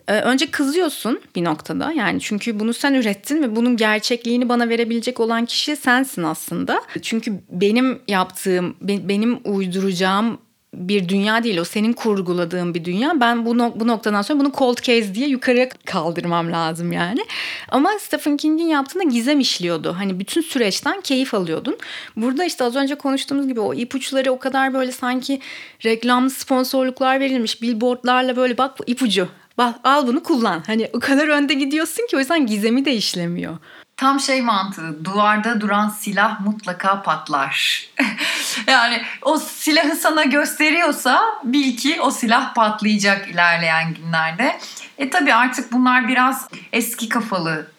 Ee, 0.07 0.13
önce 0.13 0.51
kızıyorsun 0.51 1.21
bir 1.35 1.43
noktada 1.43 1.91
yani 1.91 2.19
çünkü 2.19 2.59
bunu 2.59 2.73
sen 2.73 2.93
ürettin 2.93 3.43
ve 3.43 3.55
bunun 3.55 3.77
gerçekliğini 3.77 4.49
bana 4.49 4.69
verebilecek 4.69 5.19
olan 5.19 5.45
kişi 5.45 5.75
sensin 5.75 6.23
aslında. 6.23 6.81
Çünkü 7.01 7.33
benim 7.49 8.01
yaptığım, 8.07 8.75
benim 8.81 9.39
uyduracağım 9.43 10.37
bir 10.73 11.09
dünya 11.09 11.43
değil 11.43 11.57
o 11.57 11.63
senin 11.63 11.93
kurguladığın 11.93 12.73
bir 12.73 12.85
dünya. 12.85 13.19
Ben 13.19 13.45
bu, 13.45 13.57
no- 13.57 13.73
bu 13.75 13.87
noktadan 13.87 14.21
sonra 14.21 14.39
bunu 14.39 14.51
cold 14.57 14.77
case 14.77 15.15
diye 15.15 15.27
yukarıya 15.27 15.69
kaldırmam 15.85 16.51
lazım 16.51 16.91
yani. 16.91 17.25
Ama 17.69 17.89
Stephen 17.99 18.37
King'in 18.37 18.67
yaptığında 18.67 19.03
gizem 19.03 19.39
işliyordu. 19.39 19.95
Hani 19.97 20.19
bütün 20.19 20.41
süreçten 20.41 21.01
keyif 21.01 21.33
alıyordun. 21.33 21.77
Burada 22.15 22.45
işte 22.45 22.63
az 22.63 22.75
önce 22.75 22.95
konuştuğumuz 22.95 23.47
gibi 23.47 23.59
o 23.59 23.73
ipuçları 23.73 24.31
o 24.31 24.39
kadar 24.39 24.73
böyle 24.73 24.91
sanki 24.91 25.41
reklamlı 25.85 26.29
sponsorluklar 26.29 27.19
verilmiş. 27.19 27.61
Billboardlarla 27.61 28.35
böyle 28.35 28.57
bak 28.57 28.77
ipucu. 28.87 29.27
Bak 29.57 29.75
al 29.83 30.07
bunu 30.07 30.23
kullan. 30.23 30.63
Hani 30.67 30.89
o 30.93 30.99
kadar 30.99 31.27
önde 31.27 31.53
gidiyorsun 31.53 32.07
ki 32.07 32.15
o 32.15 32.19
yüzden 32.19 32.45
gizemi 32.45 32.85
de 32.85 32.93
işlemiyor. 32.93 33.57
Tam 33.97 34.19
şey 34.19 34.41
mantığı 34.41 35.05
duvarda 35.05 35.61
duran 35.61 35.89
silah 35.89 36.39
mutlaka 36.41 37.01
patlar. 37.01 37.85
Yani 38.67 39.01
o 39.21 39.37
silahı 39.37 39.95
sana 39.95 40.23
gösteriyorsa 40.23 41.21
bil 41.43 41.77
ki 41.77 42.01
o 42.01 42.11
silah 42.11 42.53
patlayacak 42.53 43.29
ilerleyen 43.29 43.93
günlerde. 43.93 44.59
E 44.97 45.09
tabii 45.09 45.33
artık 45.33 45.71
bunlar 45.71 46.07
biraz 46.07 46.47
eski 46.73 47.09
kafalı 47.09 47.71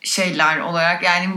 şeyler 0.00 0.58
olarak 0.58 1.02
yani 1.02 1.28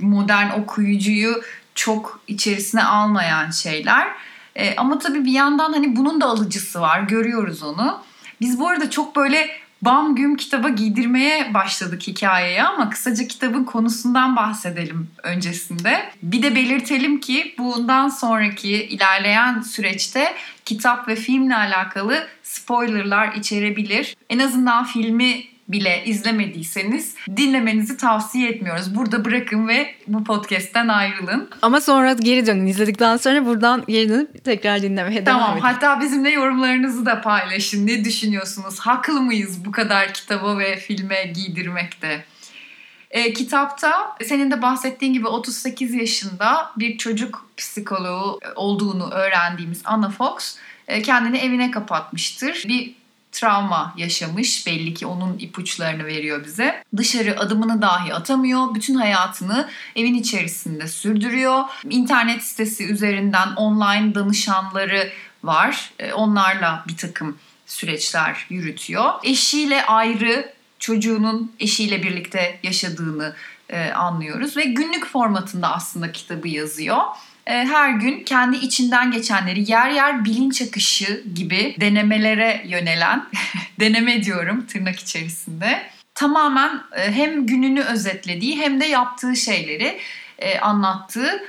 modern 0.00 0.50
okuyucuyu 0.50 1.42
çok 1.74 2.20
içerisine 2.28 2.84
almayan 2.84 3.50
şeyler. 3.50 4.08
E, 4.56 4.76
ama 4.76 4.98
tabii 4.98 5.24
bir 5.24 5.32
yandan 5.32 5.72
hani 5.72 5.96
bunun 5.96 6.20
da 6.20 6.26
alıcısı 6.26 6.80
var. 6.80 7.00
Görüyoruz 7.00 7.62
onu. 7.62 8.02
Biz 8.40 8.60
bu 8.60 8.68
arada 8.68 8.90
çok 8.90 9.16
böyle 9.16 9.50
bam 9.82 10.14
güm 10.14 10.36
kitaba 10.36 10.68
giydirmeye 10.68 11.54
başladık 11.54 12.02
hikayeye 12.06 12.62
ama 12.62 12.90
kısaca 12.90 13.28
kitabın 13.28 13.64
konusundan 13.64 14.36
bahsedelim 14.36 15.10
öncesinde. 15.22 16.10
Bir 16.22 16.42
de 16.42 16.54
belirtelim 16.54 17.20
ki 17.20 17.54
bundan 17.58 18.08
sonraki 18.08 18.70
ilerleyen 18.70 19.60
süreçte 19.60 20.34
kitap 20.64 21.08
ve 21.08 21.16
filmle 21.16 21.56
alakalı 21.56 22.26
spoilerlar 22.42 23.32
içerebilir. 23.32 24.16
En 24.30 24.38
azından 24.38 24.84
filmi 24.84 25.51
bile 25.72 26.04
izlemediyseniz 26.04 27.14
dinlemenizi 27.36 27.96
tavsiye 27.96 28.48
etmiyoruz. 28.50 28.94
Burada 28.94 29.24
bırakın 29.24 29.68
ve 29.68 29.94
bu 30.06 30.24
podcast'ten 30.24 30.88
ayrılın. 30.88 31.50
Ama 31.62 31.80
sonra 31.80 32.12
geri 32.12 32.46
dönün. 32.46 32.66
İzledikten 32.66 33.16
sonra 33.16 33.46
buradan 33.46 33.84
geri 33.88 34.08
dönüp 34.08 34.44
tekrar 34.44 34.82
dinlemeye 34.82 35.24
tamam, 35.24 35.42
devam 35.42 35.56
edin. 35.56 35.62
Hatta 35.62 36.00
bizimle 36.00 36.30
yorumlarınızı 36.30 37.06
da 37.06 37.20
paylaşın. 37.20 37.86
Ne 37.86 38.04
düşünüyorsunuz? 38.04 38.80
Haklı 38.80 39.20
mıyız 39.20 39.64
bu 39.64 39.72
kadar 39.72 40.14
kitaba 40.14 40.58
ve 40.58 40.76
filme 40.76 41.22
giydirmekte? 41.34 42.24
E, 43.10 43.32
kitapta 43.32 44.16
senin 44.24 44.50
de 44.50 44.62
bahsettiğin 44.62 45.12
gibi 45.12 45.26
38 45.26 45.94
yaşında 45.94 46.72
bir 46.76 46.98
çocuk 46.98 47.46
psikoloğu 47.56 48.38
olduğunu 48.56 49.10
öğrendiğimiz 49.10 49.80
Anna 49.84 50.10
Fox 50.10 50.56
e, 50.88 51.02
kendini 51.02 51.38
evine 51.38 51.70
kapatmıştır. 51.70 52.64
Bir 52.68 52.94
travma 53.32 53.94
yaşamış. 53.96 54.66
Belli 54.66 54.94
ki 54.94 55.06
onun 55.06 55.38
ipuçlarını 55.38 56.06
veriyor 56.06 56.44
bize. 56.44 56.84
Dışarı 56.96 57.40
adımını 57.40 57.82
dahi 57.82 58.14
atamıyor. 58.14 58.74
Bütün 58.74 58.94
hayatını 58.94 59.68
evin 59.96 60.14
içerisinde 60.14 60.88
sürdürüyor. 60.88 61.64
İnternet 61.90 62.42
sitesi 62.42 62.86
üzerinden 62.86 63.48
online 63.56 64.14
danışanları 64.14 65.12
var. 65.44 65.92
E, 65.98 66.12
onlarla 66.12 66.84
bir 66.88 66.96
takım 66.96 67.38
süreçler 67.66 68.46
yürütüyor. 68.50 69.12
Eşiyle 69.24 69.86
ayrı 69.86 70.52
çocuğunun 70.78 71.52
eşiyle 71.60 72.02
birlikte 72.02 72.60
yaşadığını 72.62 73.34
e, 73.68 73.90
anlıyoruz 73.90 74.56
ve 74.56 74.64
günlük 74.64 75.06
formatında 75.06 75.72
aslında 75.72 76.12
kitabı 76.12 76.48
yazıyor. 76.48 77.02
E, 77.46 77.52
her 77.52 77.90
gün 77.90 78.24
kendi 78.24 78.56
içinden 78.56 79.10
geçenleri 79.10 79.70
yer 79.70 79.90
yer 79.90 80.24
bilinç 80.24 80.62
akışı 80.62 81.24
gibi 81.34 81.76
denemelere 81.80 82.62
yönelen, 82.66 83.26
deneme 83.80 84.24
diyorum 84.24 84.66
tırnak 84.66 84.98
içerisinde, 84.98 85.82
tamamen 86.14 86.80
e, 86.96 87.12
hem 87.12 87.46
gününü 87.46 87.82
özetlediği 87.82 88.60
hem 88.60 88.80
de 88.80 88.84
yaptığı 88.84 89.36
şeyleri 89.36 89.98
e, 90.38 90.58
anlattığı 90.58 91.42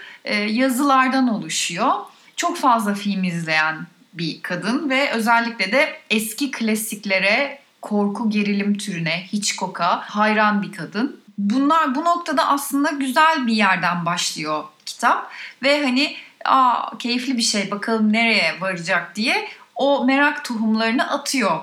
yazılardan 0.48 1.28
oluşuyor. 1.28 1.92
Çok 2.36 2.58
fazla 2.58 2.94
film 2.94 3.24
izleyen 3.24 3.88
bir 4.14 4.42
kadın 4.42 4.90
ve 4.90 5.12
özellikle 5.12 5.72
de 5.72 6.00
eski 6.10 6.52
klasiklere, 6.52 7.60
korku 7.82 8.30
gerilim 8.30 8.78
türüne, 8.78 9.28
Hitchcock'a 9.34 10.02
hayran 10.02 10.62
bir 10.62 10.72
kadın. 10.72 11.22
Bunlar 11.38 11.96
bu 11.96 12.06
noktada 12.06 12.48
aslında 12.48 12.90
güzel 12.90 13.48
bir 13.48 13.54
yerden 13.54 14.06
başlıyor 14.06 14.64
kitap 14.86 15.32
ve 15.64 15.84
hani 15.84 16.16
aa 16.46 16.98
keyifli 16.98 17.38
bir 17.38 17.42
şey 17.42 17.72
bakalım 17.72 18.14
nereye 18.14 18.62
varacak 18.62 19.16
diye 19.16 19.48
o 19.76 20.06
merak 20.06 20.46
tohumlarını 20.46 21.12
atıyor 21.12 21.60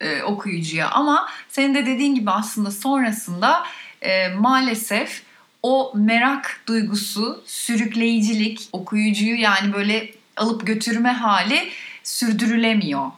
e, 0.00 0.22
okuyucuya 0.22 0.90
ama 0.90 1.28
senin 1.48 1.74
de 1.74 1.86
dediğin 1.86 2.14
gibi 2.14 2.30
aslında 2.30 2.70
sonrasında 2.70 3.64
e, 4.02 4.28
maalesef 4.28 5.22
o 5.62 5.92
merak 5.94 6.60
duygusu, 6.66 7.44
sürükleyicilik, 7.46 8.68
okuyucuyu 8.72 9.40
yani 9.40 9.72
böyle 9.72 10.10
alıp 10.36 10.66
götürme 10.66 11.12
hali 11.12 11.70
sürdürülemiyor 12.02 13.10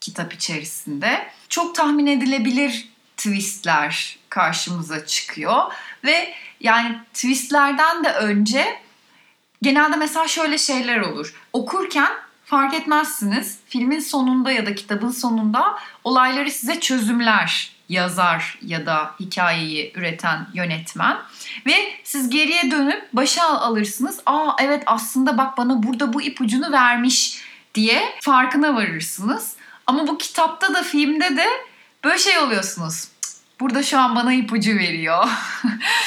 kitap 0.00 0.34
içerisinde. 0.34 1.26
Çok 1.48 1.74
tahmin 1.74 2.06
edilebilir 2.06 2.88
twistler 3.16 4.18
karşımıza 4.28 5.06
çıkıyor 5.06 5.62
ve 6.04 6.34
yani 6.60 6.98
twistlerden 7.14 8.04
de 8.04 8.12
önce 8.12 8.80
genelde 9.62 9.96
mesela 9.96 10.28
şöyle 10.28 10.58
şeyler 10.58 11.00
olur. 11.00 11.34
Okurken 11.52 12.10
fark 12.44 12.74
etmezsiniz. 12.74 13.58
Filmin 13.66 14.00
sonunda 14.00 14.52
ya 14.52 14.66
da 14.66 14.74
kitabın 14.74 15.10
sonunda 15.10 15.78
olayları 16.04 16.50
size 16.50 16.80
çözümler 16.80 17.76
yazar 17.88 18.58
ya 18.62 18.86
da 18.86 19.10
hikayeyi 19.20 19.92
üreten 19.94 20.46
yönetmen 20.54 21.16
ve 21.66 21.74
siz 22.04 22.30
geriye 22.30 22.70
dönüp 22.70 23.08
başa 23.12 23.44
alırsınız. 23.44 24.20
Aa 24.26 24.52
evet 24.60 24.82
aslında 24.86 25.38
bak 25.38 25.58
bana 25.58 25.82
burada 25.82 26.12
bu 26.12 26.22
ipucunu 26.22 26.72
vermiş 26.72 27.40
diye 27.74 28.14
farkına 28.20 28.74
varırsınız. 28.74 29.56
Ama 29.86 30.06
bu 30.06 30.18
kitapta 30.18 30.74
da 30.74 30.82
filmde 30.82 31.36
de 31.36 31.46
böyle 32.04 32.18
şey 32.18 32.38
oluyorsunuz 32.38 33.08
burada 33.60 33.82
şu 33.82 33.98
an 33.98 34.16
bana 34.16 34.32
ipucu 34.32 34.76
veriyor. 34.76 35.28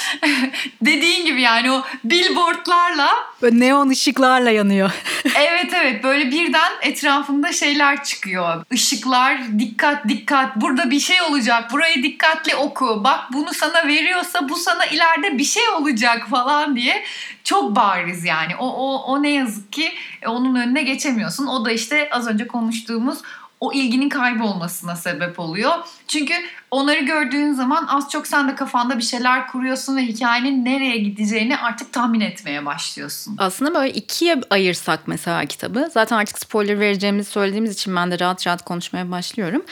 Dediğin 0.81 1.25
gibi 1.25 1.41
yani 1.41 1.71
o 1.71 1.83
billboardlarla 2.03 3.09
böyle 3.41 3.59
neon 3.59 3.89
ışıklarla 3.89 4.49
yanıyor. 4.49 4.91
evet 5.35 5.73
evet 5.73 6.03
böyle 6.03 6.31
birden 6.31 6.71
etrafında 6.81 7.53
şeyler 7.53 8.03
çıkıyor. 8.03 8.65
Işıklar 8.71 9.59
dikkat 9.59 10.07
dikkat 10.07 10.55
burada 10.55 10.91
bir 10.91 10.99
şey 10.99 11.21
olacak 11.21 11.71
burayı 11.71 12.03
dikkatli 12.03 12.55
oku. 12.55 13.01
Bak 13.03 13.19
bunu 13.33 13.53
sana 13.53 13.87
veriyorsa 13.87 14.49
bu 14.49 14.55
sana 14.55 14.85
ileride 14.85 15.37
bir 15.37 15.43
şey 15.43 15.69
olacak 15.69 16.27
falan 16.29 16.75
diye 16.75 17.03
çok 17.43 17.75
bariz 17.75 18.25
yani. 18.25 18.55
O, 18.55 18.67
o, 18.67 19.03
o 19.03 19.23
ne 19.23 19.29
yazık 19.29 19.73
ki 19.73 19.93
onun 20.25 20.55
önüne 20.55 20.83
geçemiyorsun. 20.83 21.47
O 21.47 21.65
da 21.65 21.71
işte 21.71 22.09
az 22.11 22.27
önce 22.27 22.47
konuştuğumuz 22.47 23.19
o 23.59 23.73
ilginin 23.73 24.09
kaybolmasına 24.09 24.95
sebep 24.95 25.39
oluyor. 25.39 25.73
Çünkü 26.09 26.33
onları 26.71 26.99
gördüğün 26.99 27.53
zaman 27.53 27.85
az 27.87 28.09
çok 28.09 28.27
sen 28.27 28.47
de 28.47 28.55
kafanda 28.55 28.97
bir 28.97 29.03
şeyler 29.03 29.47
kuruyorsun 29.47 29.97
ve 29.97 30.01
hikayenin 30.01 30.65
nereye 30.65 30.97
gideceğini 30.97 31.57
artık 31.57 31.93
tahmin 31.93 32.19
etmeye 32.19 32.65
başlıyorsun. 32.65 33.35
Aslında 33.37 33.73
böyle 33.73 33.93
ikiye 33.93 34.41
ayırsak 34.49 34.99
mesela 35.07 35.45
kitabı. 35.45 35.89
Zaten 35.93 36.17
artık 36.17 36.39
spoiler 36.39 36.79
vereceğimizi 36.79 37.31
söylediğimiz 37.31 37.73
için 37.73 37.95
ben 37.95 38.11
de 38.11 38.19
rahat 38.19 38.47
rahat 38.47 38.65
konuşmaya 38.65 39.11
başlıyorum. 39.11 39.65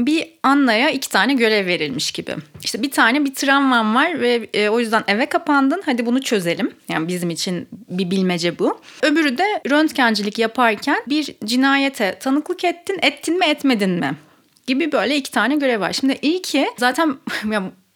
Bir 0.00 0.28
Anna'ya 0.42 0.90
iki 0.90 1.08
tane 1.08 1.34
görev 1.34 1.66
verilmiş 1.66 2.10
gibi. 2.10 2.34
İşte 2.64 2.82
bir 2.82 2.90
tane 2.90 3.24
bir 3.24 3.34
travman 3.34 3.94
var 3.94 4.20
ve 4.20 4.48
e, 4.54 4.68
o 4.68 4.80
yüzden 4.80 5.04
eve 5.06 5.26
kapandın. 5.26 5.82
Hadi 5.86 6.06
bunu 6.06 6.22
çözelim. 6.22 6.74
Yani 6.88 7.08
bizim 7.08 7.30
için 7.30 7.68
bir 7.72 8.10
bilmece 8.10 8.58
bu. 8.58 8.80
Öbürü 9.02 9.38
de 9.38 9.62
röntgencilik 9.70 10.38
yaparken 10.38 11.02
bir 11.08 11.34
cinayete 11.44 12.18
tanıklık 12.18 12.64
ettin. 12.64 12.98
Ettin 13.02 13.38
mi 13.38 13.46
etmedin 13.46 13.90
mi? 13.90 14.14
Gibi 14.66 14.92
böyle 14.92 15.16
iki 15.16 15.30
tane 15.30 15.56
görev 15.56 15.80
var. 15.80 15.92
Şimdi 15.92 16.18
ilki 16.22 16.66
zaten 16.78 17.16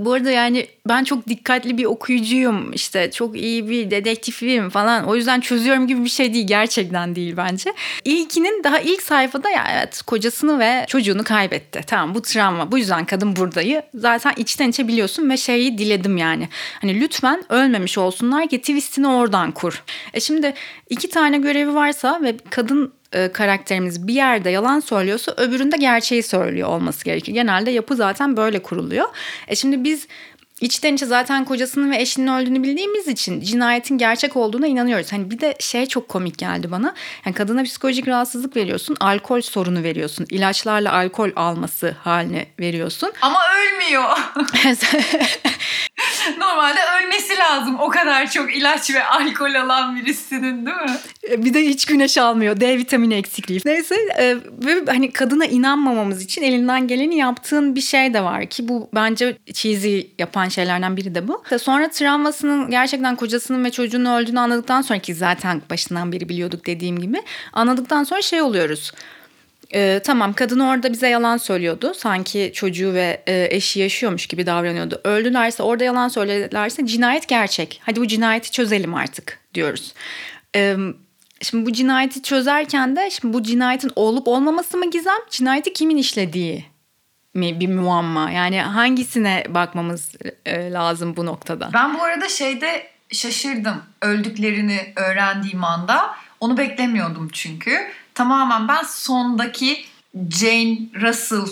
bu 0.00 0.12
arada 0.12 0.30
yani 0.30 0.66
ben 0.88 1.04
çok 1.04 1.26
dikkatli 1.26 1.78
bir 1.78 1.84
okuyucuyum 1.84 2.72
işte 2.72 3.10
çok 3.10 3.36
iyi 3.36 3.68
bir 3.68 3.90
dedektifim 3.90 4.70
falan 4.70 5.04
o 5.04 5.16
yüzden 5.16 5.40
çözüyorum 5.40 5.86
gibi 5.86 6.04
bir 6.04 6.08
şey 6.08 6.34
değil 6.34 6.46
gerçekten 6.46 7.14
değil 7.14 7.36
bence. 7.36 7.72
İlkinin 8.04 8.64
daha 8.64 8.78
ilk 8.78 9.02
sayfada 9.02 9.50
ya 9.50 9.66
evet 9.72 10.02
kocasını 10.02 10.58
ve 10.58 10.84
çocuğunu 10.88 11.24
kaybetti 11.24 11.80
tamam 11.86 12.14
bu 12.14 12.22
travma 12.22 12.72
bu 12.72 12.78
yüzden 12.78 13.04
kadın 13.04 13.36
buradayı 13.36 13.82
zaten 13.94 14.32
içten 14.36 14.68
içe 14.68 14.88
biliyorsun 14.88 15.30
ve 15.30 15.36
şeyi 15.36 15.78
diledim 15.78 16.16
yani. 16.16 16.48
Hani 16.80 17.00
lütfen 17.00 17.44
ölmemiş 17.48 17.98
olsunlar 17.98 18.48
ki 18.48 18.58
twistini 18.58 19.08
oradan 19.08 19.52
kur. 19.52 19.84
E 20.14 20.20
şimdi 20.20 20.54
iki 20.90 21.10
tane 21.10 21.38
görevi 21.38 21.74
varsa 21.74 22.20
ve 22.22 22.36
kadın 22.50 22.92
e, 23.12 23.32
karakterimiz 23.32 24.06
bir 24.06 24.14
yerde 24.14 24.50
yalan 24.50 24.80
söylüyorsa 24.80 25.32
öbüründe 25.36 25.76
gerçeği 25.76 26.22
söylüyor 26.22 26.68
olması 26.68 27.04
gerekiyor. 27.04 27.34
Genelde 27.34 27.70
yapı 27.70 27.96
zaten 27.96 28.36
böyle 28.36 28.62
kuruluyor. 28.62 29.06
E 29.48 29.56
şimdi 29.56 29.84
biz 29.84 30.08
içten 30.60 30.94
içe 30.94 31.06
zaten 31.06 31.44
kocasının 31.44 31.90
ve 31.90 32.00
eşinin 32.00 32.26
öldüğünü 32.26 32.62
bildiğimiz 32.62 33.08
için 33.08 33.40
cinayetin 33.40 33.98
gerçek 33.98 34.36
olduğuna 34.36 34.66
inanıyoruz. 34.66 35.12
Hani 35.12 35.30
bir 35.30 35.40
de 35.40 35.56
şey 35.60 35.86
çok 35.86 36.08
komik 36.08 36.38
geldi 36.38 36.70
bana. 36.70 36.94
Yani 37.26 37.34
kadına 37.34 37.62
psikolojik 37.62 38.08
rahatsızlık 38.08 38.56
veriyorsun, 38.56 38.96
alkol 39.00 39.40
sorunu 39.40 39.82
veriyorsun. 39.82 40.26
ilaçlarla 40.30 40.92
alkol 40.92 41.30
alması 41.36 41.96
haline 42.04 42.46
veriyorsun. 42.60 43.12
Ama 43.22 43.38
ölmüyor. 43.58 44.18
Normalde 46.38 46.78
ölmesi 46.98 47.38
lazım 47.38 47.76
o 47.80 47.88
kadar 47.88 48.30
çok 48.30 48.56
ilaç 48.56 48.90
ve 48.90 49.04
alkol 49.04 49.54
alan 49.54 49.96
birisinin 49.96 50.66
değil 50.66 50.76
mi? 50.76 50.98
Bir 51.44 51.54
de 51.54 51.60
hiç 51.60 51.84
güneş 51.84 52.18
almıyor. 52.18 52.60
D 52.60 52.78
vitamini 52.78 53.14
eksikliği. 53.14 53.60
Neyse 53.64 53.94
e, 54.18 54.36
ve 54.66 54.84
hani 54.86 55.12
kadına 55.12 55.44
inanmamamız 55.44 56.22
için 56.22 56.42
elinden 56.42 56.88
geleni 56.88 57.16
yaptığın 57.16 57.74
bir 57.74 57.80
şey 57.80 58.14
de 58.14 58.24
var 58.24 58.46
ki 58.46 58.68
bu 58.68 58.90
bence 58.94 59.38
cheesy 59.52 60.00
yapan 60.18 60.47
şeylerden 60.48 60.96
biri 60.96 61.14
de 61.14 61.28
bu. 61.28 61.42
Sonra 61.62 61.90
travmasının 61.90 62.70
gerçekten 62.70 63.16
kocasının 63.16 63.64
ve 63.64 63.70
çocuğunun 63.70 64.04
öldüğünü 64.04 64.40
anladıktan 64.40 64.82
sonra 64.82 64.98
ki 64.98 65.14
zaten 65.14 65.62
başından 65.70 66.12
beri 66.12 66.28
biliyorduk 66.28 66.66
dediğim 66.66 66.98
gibi 66.98 67.22
anladıktan 67.52 68.04
sonra 68.04 68.22
şey 68.22 68.42
oluyoruz. 68.42 68.92
Ee, 69.74 70.00
tamam 70.04 70.32
kadın 70.32 70.60
orada 70.60 70.92
bize 70.92 71.08
yalan 71.08 71.36
söylüyordu. 71.36 71.92
Sanki 71.94 72.50
çocuğu 72.54 72.94
ve 72.94 73.22
e, 73.26 73.48
eşi 73.50 73.80
yaşıyormuş 73.80 74.26
gibi 74.26 74.46
davranıyordu. 74.46 75.00
Öldülerse 75.04 75.62
orada 75.62 75.84
yalan 75.84 76.08
söyledilerse 76.08 76.86
cinayet 76.86 77.28
gerçek. 77.28 77.80
Hadi 77.84 78.00
bu 78.00 78.06
cinayeti 78.06 78.50
çözelim 78.50 78.94
artık 78.94 79.38
diyoruz. 79.54 79.94
Ee, 80.56 80.76
şimdi 81.42 81.66
bu 81.66 81.72
cinayeti 81.72 82.22
çözerken 82.22 82.96
de 82.96 83.10
şimdi 83.10 83.34
bu 83.34 83.42
cinayetin 83.42 83.90
olup 83.96 84.28
olmaması 84.28 84.76
mı 84.76 84.90
gizem? 84.90 85.18
Cinayeti 85.30 85.72
kimin 85.72 85.96
işlediği 85.96 86.64
mi 87.34 87.60
bir 87.60 87.68
muamma? 87.68 88.30
Yani 88.30 88.60
hangisine 88.60 89.44
bakmamız 89.48 90.12
e, 90.46 90.72
lazım 90.72 91.16
bu 91.16 91.26
noktada? 91.26 91.70
Ben 91.74 91.94
bu 91.98 92.02
arada 92.02 92.28
şeyde 92.28 92.86
şaşırdım. 93.12 93.82
Öldüklerini 94.02 94.92
öğrendiğim 94.96 95.64
anda 95.64 96.16
onu 96.40 96.58
beklemiyordum 96.58 97.28
çünkü. 97.32 97.90
Tamamen 98.14 98.68
ben 98.68 98.82
sondaki 98.82 99.84
Jane 100.30 100.78
Russell 101.00 101.46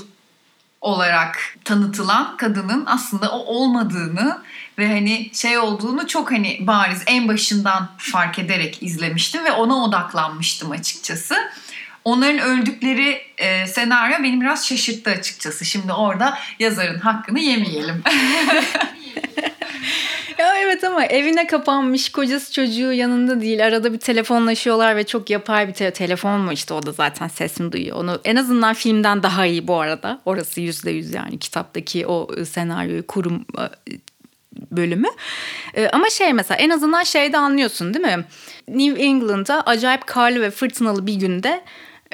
olarak 0.80 1.56
tanıtılan 1.64 2.36
kadının 2.36 2.86
aslında 2.86 3.30
o 3.30 3.38
olmadığını 3.38 4.42
ve 4.78 4.88
hani 4.88 5.30
şey 5.34 5.58
olduğunu 5.58 6.06
çok 6.06 6.32
hani 6.32 6.58
bariz 6.60 7.02
en 7.06 7.28
başından 7.28 7.88
fark 7.98 8.38
ederek 8.38 8.82
izlemiştim 8.82 9.44
ve 9.44 9.52
ona 9.52 9.74
odaklanmıştım 9.74 10.70
açıkçası. 10.70 11.34
Onların 12.06 12.38
öldükleri 12.38 13.20
e, 13.38 13.66
senaryo 13.66 14.22
beni 14.22 14.40
biraz 14.40 14.66
şaşırttı 14.66 15.10
açıkçası. 15.10 15.64
Şimdi 15.64 15.92
orada 15.92 16.38
yazarın 16.58 16.98
hakkını 16.98 17.40
yemeyelim. 17.40 18.02
Ya 20.38 20.58
evet 20.58 20.84
ama 20.84 21.04
evine 21.04 21.46
kapanmış 21.46 22.08
kocası 22.08 22.52
çocuğu 22.52 22.92
yanında 22.92 23.40
değil. 23.40 23.66
Arada 23.66 23.92
bir 23.92 23.98
telefonlaşıyorlar 23.98 24.96
ve 24.96 25.04
çok 25.04 25.30
yapay 25.30 25.68
bir 25.68 25.72
te- 25.72 25.90
telefon 25.90 26.40
mu 26.40 26.52
işte 26.52 26.74
o 26.74 26.86
da 26.86 26.92
zaten 26.92 27.28
sesini 27.28 27.72
duyuyor. 27.72 27.96
Onu 27.96 28.20
en 28.24 28.36
azından 28.36 28.74
filmden 28.74 29.22
daha 29.22 29.46
iyi 29.46 29.68
bu 29.68 29.80
arada. 29.80 30.20
Orası 30.24 30.60
yüzde 30.60 30.90
yüz 30.90 31.14
yani 31.14 31.38
kitaptaki 31.38 32.06
o 32.06 32.28
senaryoyu 32.44 33.06
kurum 33.06 33.34
e, 33.58 33.64
bölümü. 34.70 35.08
E, 35.74 35.88
ama 35.88 36.10
şey 36.10 36.32
mesela 36.32 36.58
en 36.58 36.70
azından 36.70 37.02
şeyde 37.02 37.38
anlıyorsun 37.38 37.94
değil 37.94 38.06
mi? 38.06 38.24
New 38.68 39.02
England'da 39.02 39.62
acayip 39.66 40.06
karlı 40.06 40.40
ve 40.40 40.50
fırtınalı 40.50 41.06
bir 41.06 41.14
günde 41.14 41.62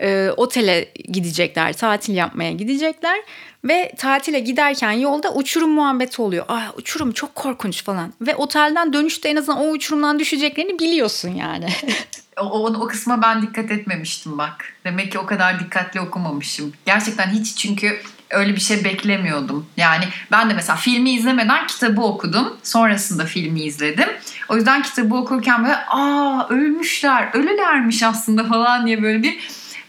e, 0.01 0.31
otele 0.37 0.93
gidecekler, 0.95 1.73
tatil 1.73 2.15
yapmaya 2.15 2.53
gidecekler 2.53 3.21
ve 3.65 3.93
tatile 3.99 4.41
giderken 4.41 4.93
yolda 4.93 5.35
uçurum 5.35 5.71
muhabbeti 5.71 6.23
oluyor. 6.23 6.45
Ay 6.49 6.65
uçurum 6.77 7.13
çok 7.13 7.35
korkunç 7.35 7.85
falan. 7.85 8.13
Ve 8.21 8.37
otelden 8.37 8.93
dönüşte 8.93 9.29
en 9.29 9.37
azından 9.37 9.61
o 9.61 9.71
uçurumdan 9.71 10.19
düşeceklerini 10.19 10.79
biliyorsun 10.79 11.29
yani. 11.29 11.69
o, 12.41 12.43
o, 12.43 12.67
o 12.67 12.87
kısma 12.87 13.23
ben 13.23 13.43
dikkat 13.43 13.71
etmemiştim 13.71 14.39
bak. 14.39 14.65
Demek 14.85 15.13
ki 15.13 15.19
o 15.19 15.27
kadar 15.27 15.61
dikkatli 15.61 16.01
okumamışım. 16.01 16.73
Gerçekten 16.87 17.31
hiç 17.31 17.57
çünkü 17.57 17.99
öyle 18.31 18.55
bir 18.55 18.61
şey 18.61 18.85
beklemiyordum. 18.85 19.67
Yani 19.77 20.05
ben 20.31 20.51
de 20.51 20.55
mesela 20.55 20.77
filmi 20.77 21.11
izlemeden 21.11 21.67
kitabı 21.67 22.01
okudum. 22.01 22.57
Sonrasında 22.63 23.25
filmi 23.25 23.61
izledim. 23.63 24.09
O 24.49 24.57
yüzden 24.57 24.83
kitabı 24.83 25.15
okurken 25.15 25.65
böyle 25.65 25.77
aa 25.77 26.49
ölmüşler, 26.49 27.31
ölülermiş 27.33 28.03
aslında 28.03 28.45
falan 28.45 28.87
diye 28.87 29.03
böyle 29.03 29.23
bir 29.23 29.39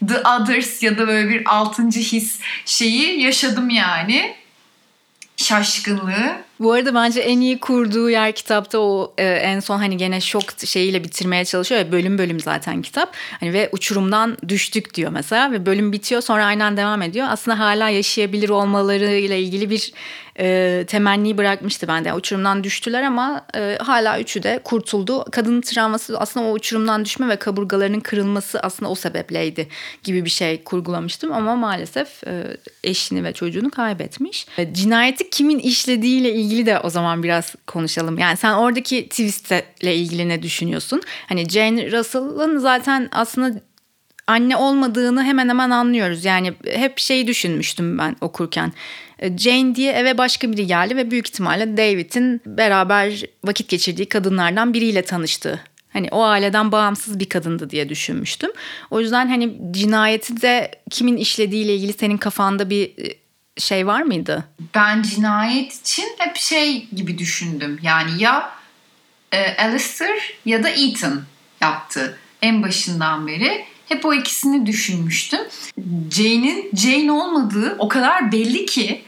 The 0.08 0.18
Others 0.18 0.82
ya 0.82 0.98
da 0.98 1.06
böyle 1.06 1.28
bir 1.28 1.42
altıncı 1.54 2.00
his 2.00 2.40
şeyi 2.64 3.20
yaşadım 3.20 3.70
yani. 3.70 4.36
Şaşkınlığı. 5.36 6.43
Bu 6.60 6.72
arada 6.72 6.94
bence 6.94 7.20
en 7.20 7.40
iyi 7.40 7.60
kurduğu 7.60 8.10
yer 8.10 8.32
kitapta 8.32 8.78
o 8.78 9.14
e, 9.18 9.24
en 9.24 9.60
son 9.60 9.78
hani 9.78 9.96
gene 9.96 10.20
şok 10.20 10.44
şeyiyle 10.66 11.04
bitirmeye 11.04 11.44
çalışıyor 11.44 11.80
ya 11.80 11.92
bölüm 11.92 12.18
bölüm 12.18 12.40
zaten 12.40 12.82
kitap. 12.82 13.16
Hani 13.40 13.52
ve 13.52 13.68
uçurumdan 13.72 14.36
düştük 14.48 14.94
diyor 14.94 15.10
mesela 15.10 15.52
ve 15.52 15.66
bölüm 15.66 15.92
bitiyor 15.92 16.20
sonra 16.20 16.44
aynen 16.44 16.76
devam 16.76 17.02
ediyor. 17.02 17.26
Aslında 17.30 17.58
hala 17.58 17.88
yaşayabilir 17.88 18.48
olmalarıyla 18.48 19.36
ilgili 19.36 19.70
bir 19.70 19.92
e, 20.38 20.84
temenni 20.88 21.38
bırakmıştı 21.38 21.88
bende. 21.88 22.08
Yani 22.08 22.18
uçurumdan 22.18 22.64
düştüler 22.64 23.02
ama 23.02 23.46
e, 23.56 23.78
hala 23.80 24.20
üçü 24.20 24.42
de 24.42 24.60
kurtuldu. 24.64 25.24
Kadının 25.30 25.60
travması 25.60 26.18
aslında 26.18 26.46
o 26.46 26.52
uçurumdan 26.52 27.04
düşme 27.04 27.28
ve 27.28 27.36
kaburgalarının 27.36 28.00
kırılması 28.00 28.60
aslında 28.60 28.90
o 28.90 28.94
sebepleydi 28.94 29.68
gibi 30.02 30.24
bir 30.24 30.30
şey 30.30 30.64
kurgulamıştım 30.64 31.32
ama 31.32 31.56
maalesef 31.56 32.24
e, 32.26 32.56
eşini 32.84 33.24
ve 33.24 33.32
çocuğunu 33.32 33.70
kaybetmiş. 33.70 34.46
E, 34.58 34.74
cinayeti 34.74 35.30
kimin 35.30 35.58
işlediğiyle 35.58 36.34
ilgili 36.34 36.43
de 36.50 36.80
o 36.80 36.90
zaman 36.90 37.22
biraz 37.22 37.54
konuşalım. 37.66 38.18
Yani 38.18 38.36
sen 38.36 38.52
oradaki 38.52 39.08
twistle 39.08 39.96
ilgili 39.96 40.28
ne 40.28 40.42
düşünüyorsun? 40.42 41.02
Hani 41.28 41.48
Jane 41.48 41.92
Russell'ın 41.92 42.58
zaten 42.58 43.08
aslında 43.12 43.60
anne 44.26 44.56
olmadığını 44.56 45.24
hemen 45.24 45.48
hemen 45.48 45.70
anlıyoruz. 45.70 46.24
Yani 46.24 46.54
hep 46.66 46.98
şeyi 46.98 47.26
düşünmüştüm 47.26 47.98
ben 47.98 48.16
okurken. 48.20 48.72
E, 49.18 49.38
Jane 49.38 49.74
diye 49.74 49.92
eve 49.92 50.18
başka 50.18 50.52
biri 50.52 50.66
geldi 50.66 50.96
ve 50.96 51.10
büyük 51.10 51.28
ihtimalle 51.28 51.76
David'in 51.76 52.40
beraber 52.46 53.22
vakit 53.44 53.68
geçirdiği 53.68 54.06
kadınlardan 54.06 54.74
biriyle 54.74 55.02
tanıştı. 55.02 55.60
Hani 55.92 56.08
o 56.10 56.22
aileden 56.22 56.72
bağımsız 56.72 57.20
bir 57.20 57.28
kadındı 57.28 57.70
diye 57.70 57.88
düşünmüştüm. 57.88 58.50
O 58.90 59.00
yüzden 59.00 59.28
hani 59.28 59.58
cinayeti 59.70 60.42
de 60.42 60.70
kimin 60.90 61.16
işlediğiyle 61.16 61.74
ilgili 61.74 61.92
senin 61.92 62.16
kafanda 62.16 62.70
bir 62.70 62.84
e, 62.84 63.14
şey 63.58 63.86
var 63.86 64.02
mıydı? 64.02 64.44
Ben 64.74 65.02
cinayet 65.02 65.80
için 65.80 66.06
hep 66.18 66.36
şey 66.36 66.88
gibi 66.92 67.18
düşündüm. 67.18 67.78
Yani 67.82 68.22
ya 68.22 68.50
e, 69.32 69.56
Alistair 69.56 70.36
ya 70.44 70.62
da 70.62 70.68
Ethan 70.68 71.22
yaptı 71.60 72.18
en 72.42 72.62
başından 72.62 73.26
beri. 73.26 73.64
Hep 73.88 74.04
o 74.04 74.14
ikisini 74.14 74.66
düşünmüştüm. 74.66 75.40
Jane'in 76.10 76.70
Jane 76.76 77.12
olmadığı 77.12 77.76
o 77.78 77.88
kadar 77.88 78.32
belli 78.32 78.66
ki 78.66 79.02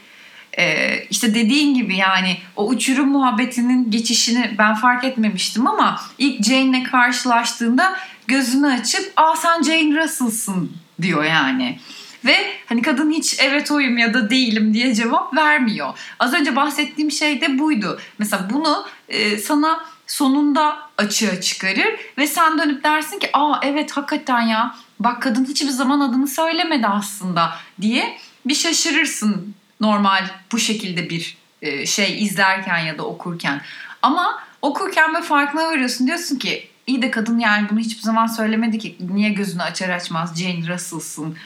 e, 0.58 0.96
işte 1.10 1.34
dediğin 1.34 1.74
gibi 1.74 1.96
yani 1.96 2.38
o 2.56 2.66
uçurum 2.66 3.08
muhabbetinin 3.08 3.90
geçişini 3.90 4.54
ben 4.58 4.74
fark 4.74 5.04
etmemiştim 5.04 5.66
ama 5.66 6.00
ilk 6.18 6.44
Jane'le 6.44 6.82
karşılaştığında 6.82 7.96
gözünü 8.26 8.66
açıp 8.66 9.12
aa 9.16 9.36
sen 9.36 9.62
Jane 9.62 10.02
Russell'sın 10.02 10.72
diyor 11.02 11.24
yani. 11.24 11.78
Ve 12.24 12.36
hani 12.66 12.82
kadın 12.82 13.10
hiç 13.10 13.36
evet 13.40 13.70
oyum 13.70 13.98
ya 13.98 14.14
da 14.14 14.30
değilim 14.30 14.74
diye 14.74 14.94
cevap 14.94 15.36
vermiyor. 15.36 15.98
Az 16.18 16.34
önce 16.34 16.56
bahsettiğim 16.56 17.10
şey 17.10 17.40
de 17.40 17.58
buydu. 17.58 18.00
Mesela 18.18 18.48
bunu 18.52 18.86
e, 19.08 19.38
sana 19.38 19.84
sonunda 20.06 20.78
açığa 20.98 21.40
çıkarır 21.40 21.96
ve 22.18 22.26
sen 22.26 22.58
dönüp 22.58 22.84
dersin 22.84 23.18
ki 23.18 23.30
aa 23.32 23.60
evet 23.62 23.92
hakikaten 23.92 24.40
ya 24.40 24.76
bak 25.00 25.22
kadın 25.22 25.44
hiçbir 25.44 25.68
zaman 25.68 26.00
adını 26.00 26.28
söylemedi 26.28 26.86
aslında 26.86 27.52
diye 27.80 28.18
bir 28.46 28.54
şaşırırsın 28.54 29.54
normal 29.80 30.24
bu 30.52 30.58
şekilde 30.58 31.10
bir 31.10 31.36
e, 31.62 31.86
şey 31.86 32.24
izlerken 32.24 32.78
ya 32.78 32.98
da 32.98 33.02
okurken. 33.02 33.60
Ama 34.02 34.42
okurken 34.62 35.14
ve 35.14 35.22
farkına 35.22 35.64
varıyorsun 35.64 36.06
diyorsun 36.06 36.36
ki 36.36 36.68
iyi 36.86 37.02
de 37.02 37.10
kadın 37.10 37.38
yani 37.38 37.68
bunu 37.70 37.78
hiçbir 37.78 38.02
zaman 38.02 38.26
söylemedi 38.26 38.78
ki 38.78 38.96
niye 39.00 39.30
gözünü 39.30 39.62
açar 39.62 39.88
açmaz 39.88 40.42
Jane 40.42 40.68
Russell'sın 40.68 41.36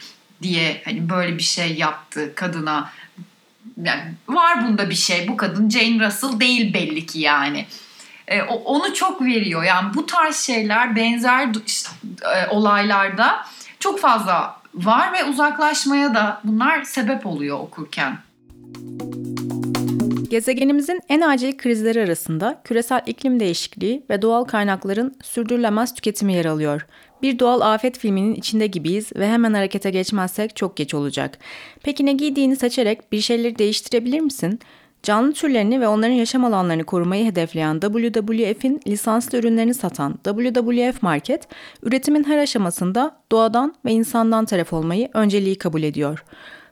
diye 0.41 0.81
hani 0.85 1.09
böyle 1.09 1.37
bir 1.37 1.43
şey 1.43 1.75
yaptı 1.75 2.35
kadına. 2.35 2.89
Yani 3.83 4.01
var 4.27 4.67
bunda 4.67 4.89
bir 4.89 4.95
şey. 4.95 5.27
Bu 5.27 5.37
kadın 5.37 5.69
Jane 5.69 6.05
Russell 6.05 6.39
değil 6.39 6.73
belli 6.73 7.05
ki 7.05 7.19
yani. 7.19 7.65
E, 8.27 8.41
onu 8.41 8.93
çok 8.93 9.21
veriyor. 9.21 9.63
Yani 9.63 9.93
bu 9.93 10.05
tarz 10.05 10.35
şeyler 10.35 10.95
benzer 10.95 11.47
e, 12.35 12.47
olaylarda 12.49 13.45
çok 13.79 13.99
fazla 13.99 14.61
var 14.73 15.13
ve 15.13 15.23
uzaklaşmaya 15.23 16.13
da 16.13 16.41
bunlar 16.43 16.83
sebep 16.83 17.25
oluyor 17.25 17.59
okurken. 17.59 18.17
Gezegenimizin 20.29 21.01
en 21.09 21.21
acil 21.21 21.57
krizleri 21.57 22.03
arasında 22.03 22.61
küresel 22.63 23.01
iklim 23.05 23.39
değişikliği 23.39 24.03
ve 24.09 24.21
doğal 24.21 24.43
kaynakların 24.43 25.15
sürdürülemez 25.23 25.93
tüketimi 25.93 26.33
yer 26.33 26.45
alıyor. 26.45 26.85
Bir 27.21 27.39
doğal 27.39 27.61
afet 27.61 27.97
filminin 27.97 28.35
içinde 28.35 28.67
gibiyiz 28.67 29.11
ve 29.15 29.27
hemen 29.27 29.53
harekete 29.53 29.89
geçmezsek 29.91 30.55
çok 30.55 30.77
geç 30.77 30.93
olacak. 30.93 31.37
Peki 31.83 32.05
ne 32.05 32.13
giydiğini 32.13 32.55
seçerek 32.55 33.11
bir 33.11 33.21
şeyleri 33.21 33.57
değiştirebilir 33.57 34.19
misin? 34.19 34.59
Canlı 35.03 35.33
türlerini 35.33 35.81
ve 35.81 35.87
onların 35.87 36.13
yaşam 36.13 36.45
alanlarını 36.45 36.83
korumayı 36.83 37.25
hedefleyen 37.25 37.79
WWF'in 37.79 38.81
lisanslı 38.87 39.37
ürünlerini 39.37 39.73
satan 39.73 40.19
WWF 40.23 41.03
Market, 41.03 41.47
üretimin 41.83 42.23
her 42.23 42.37
aşamasında 42.37 43.17
doğadan 43.31 43.75
ve 43.85 43.91
insandan 43.91 44.45
taraf 44.45 44.73
olmayı 44.73 45.09
önceliği 45.13 45.57
kabul 45.57 45.83
ediyor. 45.83 46.23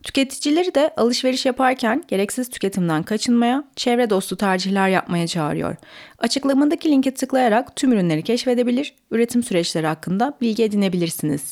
Tüketicileri 0.04 0.76
de 0.76 0.94
alışveriş 0.98 1.46
yaparken 1.46 2.04
gereksiz 2.08 2.50
tüketimden 2.50 3.04
kaçınmaya, 3.04 3.64
çevre 3.76 4.10
dostu 4.10 4.38
tercihler 4.38 4.90
yapmaya 4.90 5.28
çağırıyor. 5.28 5.76
Açıklamadaki 6.18 6.92
linke 6.92 7.14
tıklayarak 7.14 7.76
tüm 7.76 7.92
ürünleri 7.92 8.24
keşfedebilir, 8.24 8.94
üretim 9.12 9.44
süreçleri 9.44 9.88
hakkında 9.88 10.38
bilgi 10.42 10.64
edinebilirsiniz 10.64 11.52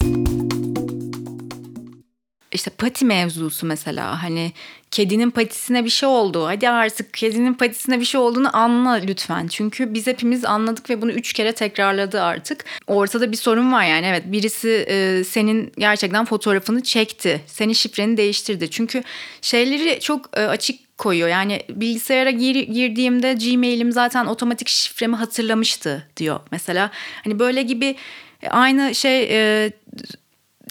işte 2.57 2.71
pati 2.71 3.05
mevzusu 3.05 3.65
mesela 3.65 4.23
hani 4.23 4.51
kedinin 4.91 5.31
patisine 5.31 5.85
bir 5.85 5.89
şey 5.89 6.09
oldu. 6.09 6.45
Hadi 6.47 6.69
artık 6.69 7.13
kedinin 7.13 7.53
patisine 7.53 7.99
bir 7.99 8.05
şey 8.05 8.21
olduğunu 8.21 8.57
anla 8.57 8.91
lütfen. 8.91 9.47
Çünkü 9.47 9.93
biz 9.93 10.07
hepimiz 10.07 10.45
anladık 10.45 10.89
ve 10.89 11.01
bunu 11.01 11.11
üç 11.11 11.33
kere 11.33 11.51
tekrarladı 11.51 12.21
artık. 12.21 12.65
Ortada 12.87 13.31
bir 13.31 13.37
sorun 13.37 13.71
var 13.71 13.83
yani 13.83 14.05
evet 14.05 14.23
birisi 14.25 14.85
e, 14.89 15.23
senin 15.23 15.71
gerçekten 15.77 16.25
fotoğrafını 16.25 16.83
çekti. 16.83 17.41
Senin 17.47 17.73
şifreni 17.73 18.17
değiştirdi. 18.17 18.69
Çünkü 18.71 19.03
şeyleri 19.41 19.99
çok 19.99 20.37
e, 20.37 20.41
açık 20.41 20.97
koyuyor. 20.97 21.29
Yani 21.29 21.61
bilgisayara 21.69 22.31
gir, 22.31 22.55
girdiğimde 22.55 23.33
Gmail'im 23.33 23.91
zaten 23.91 24.25
otomatik 24.25 24.67
şifremi 24.67 25.15
hatırlamıştı 25.15 26.07
diyor. 26.17 26.39
Mesela 26.51 26.91
hani 27.23 27.39
böyle 27.39 27.61
gibi 27.61 27.95
aynı 28.49 28.95
şey 28.95 29.27
e, 29.31 29.71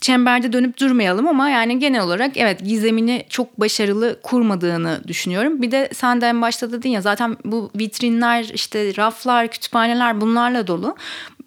çemberde 0.00 0.52
dönüp 0.52 0.80
durmayalım 0.80 1.28
ama 1.28 1.48
yani 1.48 1.78
genel 1.78 2.02
olarak 2.02 2.36
evet 2.36 2.60
gizemini 2.64 3.26
çok 3.28 3.60
başarılı 3.60 4.20
kurmadığını 4.22 5.00
düşünüyorum. 5.08 5.62
Bir 5.62 5.70
de 5.70 5.90
sen 5.94 6.20
de 6.20 6.26
en 6.26 6.42
başta 6.42 6.72
dedin 6.72 6.90
ya 6.90 7.00
zaten 7.00 7.36
bu 7.44 7.70
vitrinler 7.78 8.44
işte 8.54 8.96
raflar 8.96 9.48
kütüphaneler 9.48 10.20
bunlarla 10.20 10.66
dolu. 10.66 10.96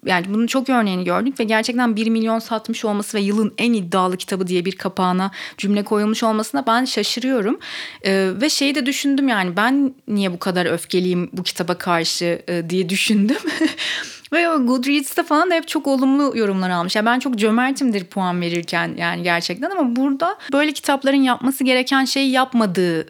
Yani 0.06 0.26
bunun 0.28 0.46
çok 0.46 0.68
örneğini 0.68 1.04
gördük 1.04 1.40
ve 1.40 1.44
gerçekten 1.44 1.96
1 1.96 2.06
milyon 2.06 2.38
satmış 2.38 2.84
olması 2.84 3.18
ve 3.18 3.22
yılın 3.22 3.54
en 3.58 3.72
iddialı 3.72 4.16
kitabı 4.16 4.46
diye 4.46 4.64
bir 4.64 4.72
kapağına 4.72 5.30
cümle 5.58 5.82
koyulmuş 5.82 6.22
olmasına 6.22 6.66
ben 6.66 6.84
şaşırıyorum. 6.84 7.58
Ee, 8.06 8.30
ve 8.40 8.50
şeyi 8.50 8.74
de 8.74 8.86
düşündüm 8.86 9.28
yani 9.28 9.56
ben 9.56 9.94
niye 10.08 10.32
bu 10.32 10.38
kadar 10.38 10.66
öfkeliyim 10.66 11.30
bu 11.32 11.42
kitaba 11.42 11.74
karşı 11.74 12.42
e, 12.48 12.70
diye 12.70 12.88
düşündüm. 12.88 13.38
Ve 14.32 14.42
Goodreads'te 14.42 15.22
falan 15.22 15.50
da 15.50 15.54
hep 15.54 15.68
çok 15.68 15.86
olumlu 15.86 16.38
yorumlar 16.38 16.70
almış. 16.70 16.96
Yani 16.96 17.06
ben 17.06 17.18
çok 17.18 17.36
cömertimdir 17.36 18.04
puan 18.04 18.40
verirken 18.40 18.94
yani 18.96 19.22
gerçekten 19.22 19.70
ama 19.70 19.96
burada 19.96 20.38
böyle 20.52 20.72
kitapların 20.72 21.22
yapması 21.22 21.64
gereken 21.64 22.04
şeyi 22.04 22.30
yapmadığı 22.30 23.06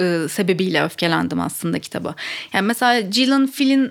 e, 0.00 0.28
sebebiyle 0.28 0.84
öfkelendim 0.84 1.40
aslında 1.40 1.78
kitaba. 1.78 2.14
Yani 2.52 2.66
mesela 2.66 3.00
Gillian 3.00 3.46
Flynn 3.46 3.90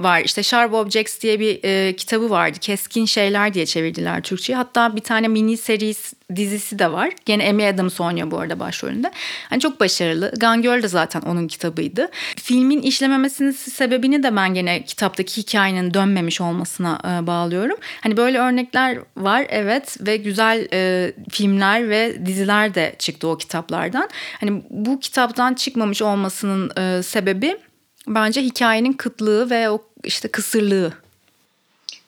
var. 0.00 0.20
İşte 0.20 0.42
Sharp 0.42 0.74
Objects 0.74 1.20
diye 1.20 1.40
bir 1.40 1.60
e, 1.64 1.96
kitabı 1.96 2.30
vardı. 2.30 2.58
Keskin 2.60 3.04
Şeyler 3.04 3.54
diye 3.54 3.66
çevirdiler 3.66 4.22
Türkçe'ye. 4.22 4.56
Hatta 4.56 4.96
bir 4.96 5.00
tane 5.00 5.28
mini 5.28 5.56
seri 5.56 5.94
dizisi 6.36 6.78
de 6.78 6.92
var. 6.92 7.10
Gene 7.24 7.50
Amy 7.50 7.68
Adams 7.68 8.00
oynuyor 8.00 8.30
bu 8.30 8.38
arada 8.38 8.60
başrolünde. 8.60 9.12
Hani 9.50 9.60
çok 9.60 9.80
başarılı. 9.80 10.32
Gone 10.40 10.60
Girl 10.60 10.82
de 10.82 10.88
zaten 10.88 11.20
onun 11.20 11.48
kitabıydı. 11.48 12.10
Filmin 12.36 12.82
işlememesinin 12.82 13.50
sebebini 13.50 14.22
de 14.22 14.36
ben 14.36 14.54
gene 14.54 14.84
kitaptaki 14.84 15.40
hikayenin 15.40 15.94
dönmemiş 15.94 16.40
olmasına 16.40 17.00
e, 17.04 17.26
bağlıyorum. 17.26 17.76
Hani 18.00 18.16
böyle 18.16 18.38
örnekler 18.38 18.98
var 19.16 19.46
evet 19.48 19.96
ve 20.00 20.16
güzel 20.16 20.68
e, 20.72 21.12
filmler 21.30 21.88
ve 21.88 22.26
diziler 22.26 22.74
de 22.74 22.94
çıktı 22.98 23.28
o 23.28 23.38
kitaplardan. 23.38 24.08
Hani 24.40 24.62
bu 24.70 25.00
kitaptan 25.00 25.54
çıkmamış 25.54 26.02
olmasının 26.02 26.72
e, 26.78 27.02
sebebi 27.02 27.56
Bence 28.06 28.42
hikayenin 28.42 28.92
kıtlığı 28.92 29.50
ve 29.50 29.70
o 29.70 29.82
işte 30.04 30.28
kısırlığı. 30.28 30.92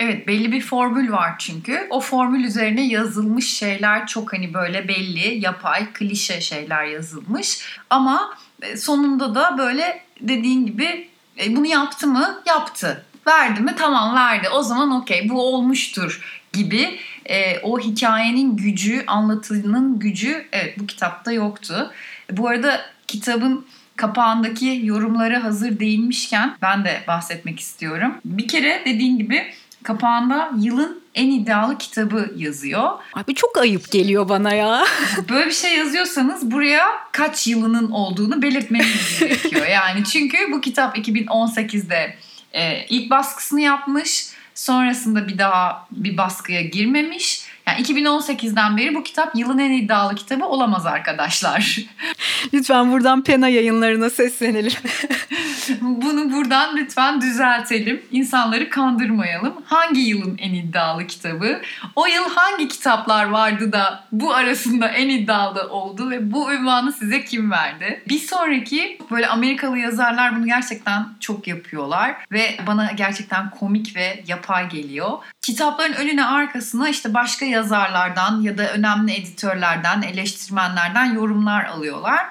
Evet 0.01 0.27
belli 0.27 0.53
bir 0.53 0.61
formül 0.61 1.13
var 1.13 1.35
çünkü. 1.39 1.87
O 1.91 2.01
formül 2.01 2.45
üzerine 2.45 2.87
yazılmış 2.87 3.55
şeyler 3.55 4.07
çok 4.07 4.33
hani 4.33 4.55
böyle 4.55 4.89
belli, 4.89 5.39
yapay, 5.39 5.93
klişe 5.93 6.41
şeyler 6.41 6.85
yazılmış. 6.85 7.79
Ama 7.91 8.37
e, 8.63 8.77
sonunda 8.77 9.35
da 9.35 9.59
böyle 9.59 10.03
dediğin 10.21 10.67
gibi 10.67 11.09
e, 11.45 11.57
bunu 11.57 11.67
yaptı 11.67 12.07
mı? 12.07 12.43
Yaptı. 12.47 13.05
Verdi 13.27 13.61
mi? 13.61 13.75
Tamam 13.79 14.15
verdi. 14.15 14.49
O 14.49 14.63
zaman 14.63 14.91
okey 14.91 15.29
bu 15.29 15.55
olmuştur 15.55 16.43
gibi 16.53 16.99
e, 17.27 17.59
o 17.59 17.81
hikayenin 17.81 18.57
gücü, 18.57 19.05
anlatının 19.07 19.99
gücü 19.99 20.47
evet 20.53 20.79
bu 20.79 20.87
kitapta 20.87 21.33
yoktu. 21.33 21.93
Bu 22.33 22.49
arada 22.49 22.81
kitabın 23.07 23.67
kapağındaki 23.97 24.81
yorumları 24.85 25.37
hazır 25.37 25.81
değilmişken 25.81 26.57
ben 26.63 26.85
de 26.85 27.05
bahsetmek 27.09 27.61
istiyorum. 27.61 28.15
Bir 28.25 28.49
kere 28.49 28.83
dediğin 28.85 29.19
gibi 29.19 29.47
kapağında 29.83 30.51
yılın 30.61 31.03
en 31.15 31.31
iddialı 31.31 31.79
kitabı 31.79 32.33
yazıyor. 32.37 32.91
Abi 33.15 33.35
çok 33.35 33.59
ayıp 33.59 33.91
geliyor 33.91 34.29
bana 34.29 34.55
ya. 34.55 34.85
Böyle 35.29 35.47
bir 35.47 35.53
şey 35.53 35.79
yazıyorsanız 35.79 36.51
buraya 36.51 36.87
kaç 37.13 37.47
yılının 37.47 37.91
olduğunu 37.91 38.43
belirtmeniz 38.43 39.19
gerekiyor. 39.21 39.67
Yani 39.67 40.05
çünkü 40.05 40.39
bu 40.53 40.61
kitap 40.61 40.99
2018'de 40.99 42.17
e, 42.53 42.87
ilk 42.87 43.11
baskısını 43.11 43.61
yapmış. 43.61 44.27
Sonrasında 44.55 45.29
bir 45.29 45.39
daha 45.39 45.87
bir 45.91 46.17
baskıya 46.17 46.63
girmemiş 46.63 47.46
yani 47.67 47.83
2018'den 47.83 48.77
beri 48.77 48.95
bu 48.95 49.03
kitap 49.03 49.37
yılın 49.37 49.59
en 49.59 49.71
iddialı 49.71 50.15
kitabı 50.15 50.45
olamaz 50.45 50.87
arkadaşlar. 50.87 51.79
Lütfen 52.55 52.93
buradan 52.93 53.25
Pena 53.25 53.49
yayınlarına 53.49 54.11
seslenelim. 54.11 54.73
Bunu 55.81 56.33
buradan 56.33 56.77
lütfen 56.77 57.21
düzeltelim. 57.21 58.03
İnsanları 58.11 58.71
kandırmayalım. 58.71 59.55
Hangi 59.65 60.01
yılın 60.01 60.39
en 60.39 60.55
iddialı 60.55 61.07
kitabı? 61.07 61.61
O 61.97 62.07
yıl 62.07 62.31
hangi 62.35 62.69
kitaplar 62.69 63.25
vardı 63.25 63.73
da 63.73 64.05
bu 64.13 64.35
arasında 64.35 64.89
en 64.89 65.09
iddialı 65.09 65.71
oldu 65.71 66.11
ve 66.11 66.33
bu 66.33 66.53
ünvanı 66.53 66.93
size 66.93 67.25
kim 67.25 67.51
verdi? 67.51 68.03
Bir 68.09 68.19
sonraki 68.19 68.99
böyle 69.11 69.27
Amerikalı 69.27 69.79
yazarlar 69.79 70.37
bunu 70.37 70.47
gerçekten 70.47 71.07
çok 71.21 71.47
yapıyorlar 71.47 72.17
ve 72.33 72.57
bana 72.67 72.93
gerçekten 72.93 73.51
komik 73.51 73.97
ve 73.97 74.23
yapay 74.27 74.69
geliyor. 74.69 75.11
Kitapların 75.43 75.93
önüne 75.93 76.25
arkasına 76.25 76.89
işte 76.89 77.15
başka 77.15 77.47
yazarlardan 77.57 78.41
ya 78.41 78.59
da 78.59 78.73
önemli 78.73 79.13
editörlerden, 79.13 80.03
eleştirmenlerden 80.03 81.05
yorumlar 81.05 81.65
alıyorlar. 81.65 82.27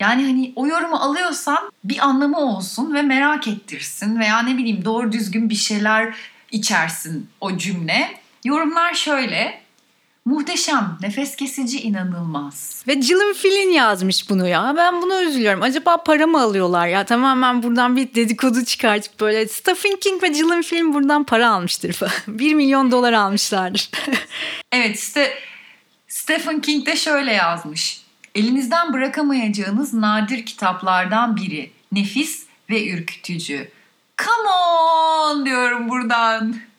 Yani 0.00 0.24
hani 0.24 0.52
o 0.56 0.66
yorumu 0.66 0.96
alıyorsan 0.96 1.58
bir 1.84 1.98
anlamı 1.98 2.38
olsun 2.38 2.94
ve 2.94 3.02
merak 3.02 3.48
ettirsin 3.48 4.18
veya 4.18 4.42
ne 4.42 4.58
bileyim 4.58 4.84
doğru 4.84 5.12
düzgün 5.12 5.50
bir 5.50 5.54
şeyler 5.54 6.14
içersin 6.50 7.30
o 7.40 7.56
cümle. 7.56 8.20
Yorumlar 8.44 8.94
şöyle. 8.94 9.59
Muhteşem, 10.30 10.98
nefes 11.00 11.36
kesici, 11.36 11.80
inanılmaz. 11.80 12.84
Ve 12.88 12.94
Gillian 12.94 13.34
Flynn 13.34 13.70
yazmış 13.70 14.30
bunu 14.30 14.48
ya. 14.48 14.74
Ben 14.76 15.02
buna 15.02 15.22
üzülüyorum. 15.22 15.62
Acaba 15.62 15.96
para 15.96 16.26
mı 16.26 16.42
alıyorlar 16.42 16.86
ya? 16.86 17.04
Tamamen 17.04 17.62
buradan 17.62 17.96
bir 17.96 18.14
dedikodu 18.14 18.64
çıkartıp 18.64 19.20
böyle 19.20 19.48
Stephen 19.48 19.96
King 19.96 20.22
ve 20.22 20.28
Gillian 20.28 20.62
Flynn 20.62 20.94
buradan 20.94 21.24
para 21.24 21.50
almıştır 21.50 21.92
falan. 21.92 22.12
1 22.28 22.54
milyon 22.54 22.90
dolar 22.90 23.12
almışlardır. 23.12 23.90
evet 24.72 24.98
işte 24.98 25.34
Stephen 26.08 26.60
King 26.60 26.86
de 26.86 26.96
şöyle 26.96 27.32
yazmış. 27.32 28.02
Elinizden 28.34 28.92
bırakamayacağınız 28.92 29.94
nadir 29.94 30.46
kitaplardan 30.46 31.36
biri. 31.36 31.70
Nefis 31.92 32.46
ve 32.70 32.88
ürkütücü. 32.88 33.70
Come 34.18 34.48
on 34.48 35.46
diyorum 35.46 35.88
buradan. 35.88 36.69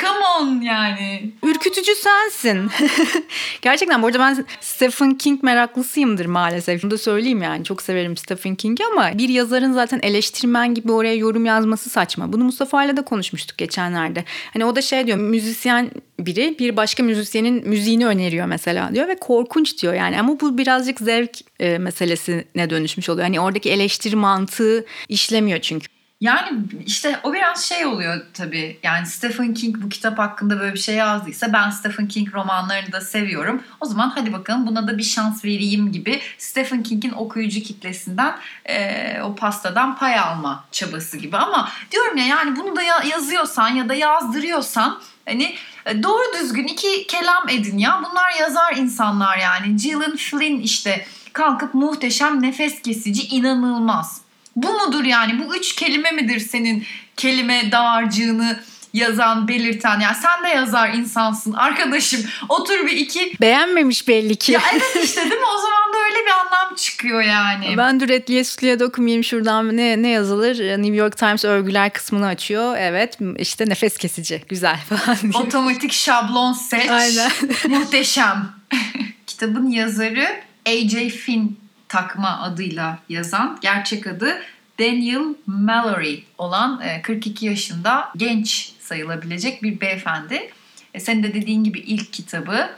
Come 0.00 0.18
on 0.40 0.60
yani. 0.60 1.32
Ürkütücü 1.42 1.92
sensin. 1.94 2.70
Gerçekten 3.62 4.02
bu 4.02 4.06
arada 4.06 4.18
ben 4.18 4.44
Stephen 4.60 5.14
King 5.14 5.42
meraklısıyımdır 5.42 6.26
maalesef. 6.26 6.82
Bunu 6.82 6.90
da 6.90 6.98
söyleyeyim 6.98 7.42
yani. 7.42 7.64
Çok 7.64 7.82
severim 7.82 8.16
Stephen 8.16 8.54
King'i 8.54 8.84
ama 8.92 9.18
bir 9.18 9.28
yazarın 9.28 9.72
zaten 9.72 10.00
eleştirmen 10.02 10.74
gibi 10.74 10.92
oraya 10.92 11.14
yorum 11.14 11.44
yazması 11.44 11.90
saçma. 11.90 12.32
Bunu 12.32 12.44
Mustafa 12.44 12.84
ile 12.84 12.96
de 12.96 13.02
konuşmuştuk 13.02 13.58
geçenlerde. 13.58 14.24
Hani 14.52 14.64
o 14.64 14.76
da 14.76 14.82
şey 14.82 15.06
diyor 15.06 15.18
müzisyen 15.18 15.90
biri 16.20 16.56
bir 16.58 16.76
başka 16.76 17.02
müzisyenin 17.02 17.68
müziğini 17.68 18.06
öneriyor 18.06 18.46
mesela 18.46 18.94
diyor 18.94 19.08
ve 19.08 19.16
korkunç 19.16 19.82
diyor 19.82 19.94
yani 19.94 20.20
ama 20.20 20.40
bu 20.40 20.58
birazcık 20.58 21.00
zevk 21.00 21.38
e, 21.60 21.78
meselesine 21.78 22.70
dönüşmüş 22.70 23.08
oluyor. 23.08 23.24
Hani 23.24 23.40
oradaki 23.40 23.70
eleştiri 23.70 24.16
mantığı 24.16 24.86
işlemiyor 25.08 25.60
çünkü. 25.60 25.95
Yani 26.20 26.62
işte 26.86 27.20
o 27.22 27.32
biraz 27.32 27.64
şey 27.64 27.86
oluyor 27.86 28.20
tabii. 28.34 28.78
Yani 28.82 29.06
Stephen 29.06 29.54
King 29.54 29.76
bu 29.82 29.88
kitap 29.88 30.18
hakkında 30.18 30.60
böyle 30.60 30.74
bir 30.74 30.78
şey 30.78 30.94
yazdıysa 30.94 31.52
ben 31.52 31.70
Stephen 31.70 32.08
King 32.08 32.34
romanlarını 32.34 32.92
da 32.92 33.00
seviyorum. 33.00 33.62
O 33.80 33.86
zaman 33.86 34.12
hadi 34.14 34.32
bakalım 34.32 34.66
buna 34.66 34.88
da 34.88 34.98
bir 34.98 35.02
şans 35.02 35.44
vereyim 35.44 35.92
gibi 35.92 36.20
Stephen 36.38 36.82
King'in 36.82 37.12
okuyucu 37.12 37.60
kitlesinden 37.60 38.36
e, 38.68 39.20
o 39.22 39.34
pastadan 39.34 39.96
pay 39.96 40.18
alma 40.18 40.64
çabası 40.72 41.16
gibi. 41.16 41.36
Ama 41.36 41.68
diyorum 41.90 42.16
ya 42.16 42.26
yani 42.26 42.56
bunu 42.56 42.76
da 42.76 42.82
yazıyorsan 42.82 43.68
ya 43.68 43.88
da 43.88 43.94
yazdırıyorsan 43.94 45.00
hani 45.24 45.54
e, 45.86 46.02
doğru 46.02 46.32
düzgün 46.40 46.66
iki 46.66 47.06
kelam 47.06 47.48
edin 47.48 47.78
ya. 47.78 48.02
Bunlar 48.10 48.40
yazar 48.40 48.76
insanlar 48.76 49.38
yani. 49.38 49.76
Gillian 49.76 50.16
Flynn 50.16 50.60
işte 50.60 51.06
kalkıp 51.32 51.74
muhteşem 51.74 52.42
nefes 52.42 52.82
kesici 52.82 53.26
inanılmaz 53.26 54.25
bu 54.56 54.72
mudur 54.72 55.04
yani? 55.04 55.38
Bu 55.38 55.56
üç 55.56 55.74
kelime 55.74 56.10
midir 56.10 56.40
senin 56.40 56.84
kelime 57.16 57.72
dağarcığını 57.72 58.60
yazan, 58.96 59.48
belirten. 59.48 60.00
Ya 60.00 60.14
sen 60.14 60.44
de 60.44 60.48
yazar 60.48 60.94
insansın 60.94 61.52
arkadaşım. 61.52 62.20
Otur 62.48 62.86
bir 62.86 62.96
iki. 62.96 63.32
Beğenmemiş 63.40 64.08
belli 64.08 64.36
ki. 64.36 64.52
Ya 64.52 64.60
evet 64.72 65.04
işte 65.04 65.20
değil 65.20 65.40
mi? 65.40 65.46
O 65.56 65.60
zaman 65.60 65.92
da 65.92 65.96
öyle 66.04 66.26
bir 66.26 66.30
anlam 66.30 66.74
çıkıyor 66.74 67.22
yani. 67.22 67.74
Ben 67.76 68.00
düretliye 68.00 68.44
sütliye 68.44 68.80
dokunmayayım 68.80 69.24
şuradan 69.24 69.76
ne, 69.76 70.02
ne 70.02 70.08
yazılır? 70.08 70.58
New 70.58 70.96
York 70.96 71.16
Times 71.16 71.44
övgüler 71.44 71.92
kısmını 71.92 72.26
açıyor. 72.26 72.76
Evet 72.78 73.18
işte 73.38 73.64
nefes 73.68 73.98
kesici. 73.98 74.42
Güzel 74.48 74.78
falan. 74.88 75.44
Otomatik 75.46 75.92
şablon 75.92 76.52
seç. 76.52 76.90
Aynen. 76.90 77.30
Muhteşem. 77.68 78.48
Kitabın 79.26 79.70
yazarı 79.70 80.26
A.J. 80.66 81.08
Finn 81.08 81.65
takma 81.88 82.40
adıyla 82.40 82.98
yazan 83.08 83.58
gerçek 83.62 84.06
adı 84.06 84.42
Daniel 84.78 85.34
Mallory 85.46 86.22
olan 86.38 86.82
42 87.02 87.46
yaşında 87.46 88.12
genç 88.16 88.72
sayılabilecek 88.80 89.62
bir 89.62 89.80
beyefendi. 89.80 90.50
E, 90.94 91.00
senin 91.00 91.22
de 91.22 91.34
dediğin 91.34 91.64
gibi 91.64 91.78
ilk 91.78 92.12
kitabı 92.12 92.70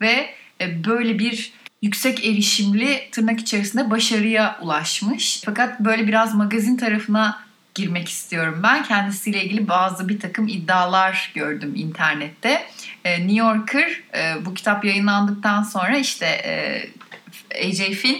ve 0.00 0.30
e, 0.60 0.84
böyle 0.84 1.18
bir 1.18 1.52
yüksek 1.82 2.24
erişimli 2.24 3.08
tırnak 3.12 3.40
içerisinde 3.40 3.90
başarıya 3.90 4.58
ulaşmış. 4.60 5.42
Fakat 5.44 5.80
böyle 5.80 6.08
biraz 6.08 6.34
magazin 6.34 6.76
tarafına 6.76 7.42
girmek 7.74 8.08
istiyorum 8.08 8.60
ben. 8.62 8.82
Kendisiyle 8.84 9.44
ilgili 9.44 9.68
bazı 9.68 10.08
bir 10.08 10.20
takım 10.20 10.48
iddialar 10.48 11.32
gördüm 11.34 11.72
internette. 11.76 12.66
E, 13.04 13.20
New 13.20 13.34
Yorker 13.34 14.02
bu 14.44 14.54
kitap 14.54 14.84
yayınlandıktan 14.84 15.62
sonra 15.62 15.98
işte 15.98 16.26
A.J. 17.54 17.90
Finn 17.92 18.18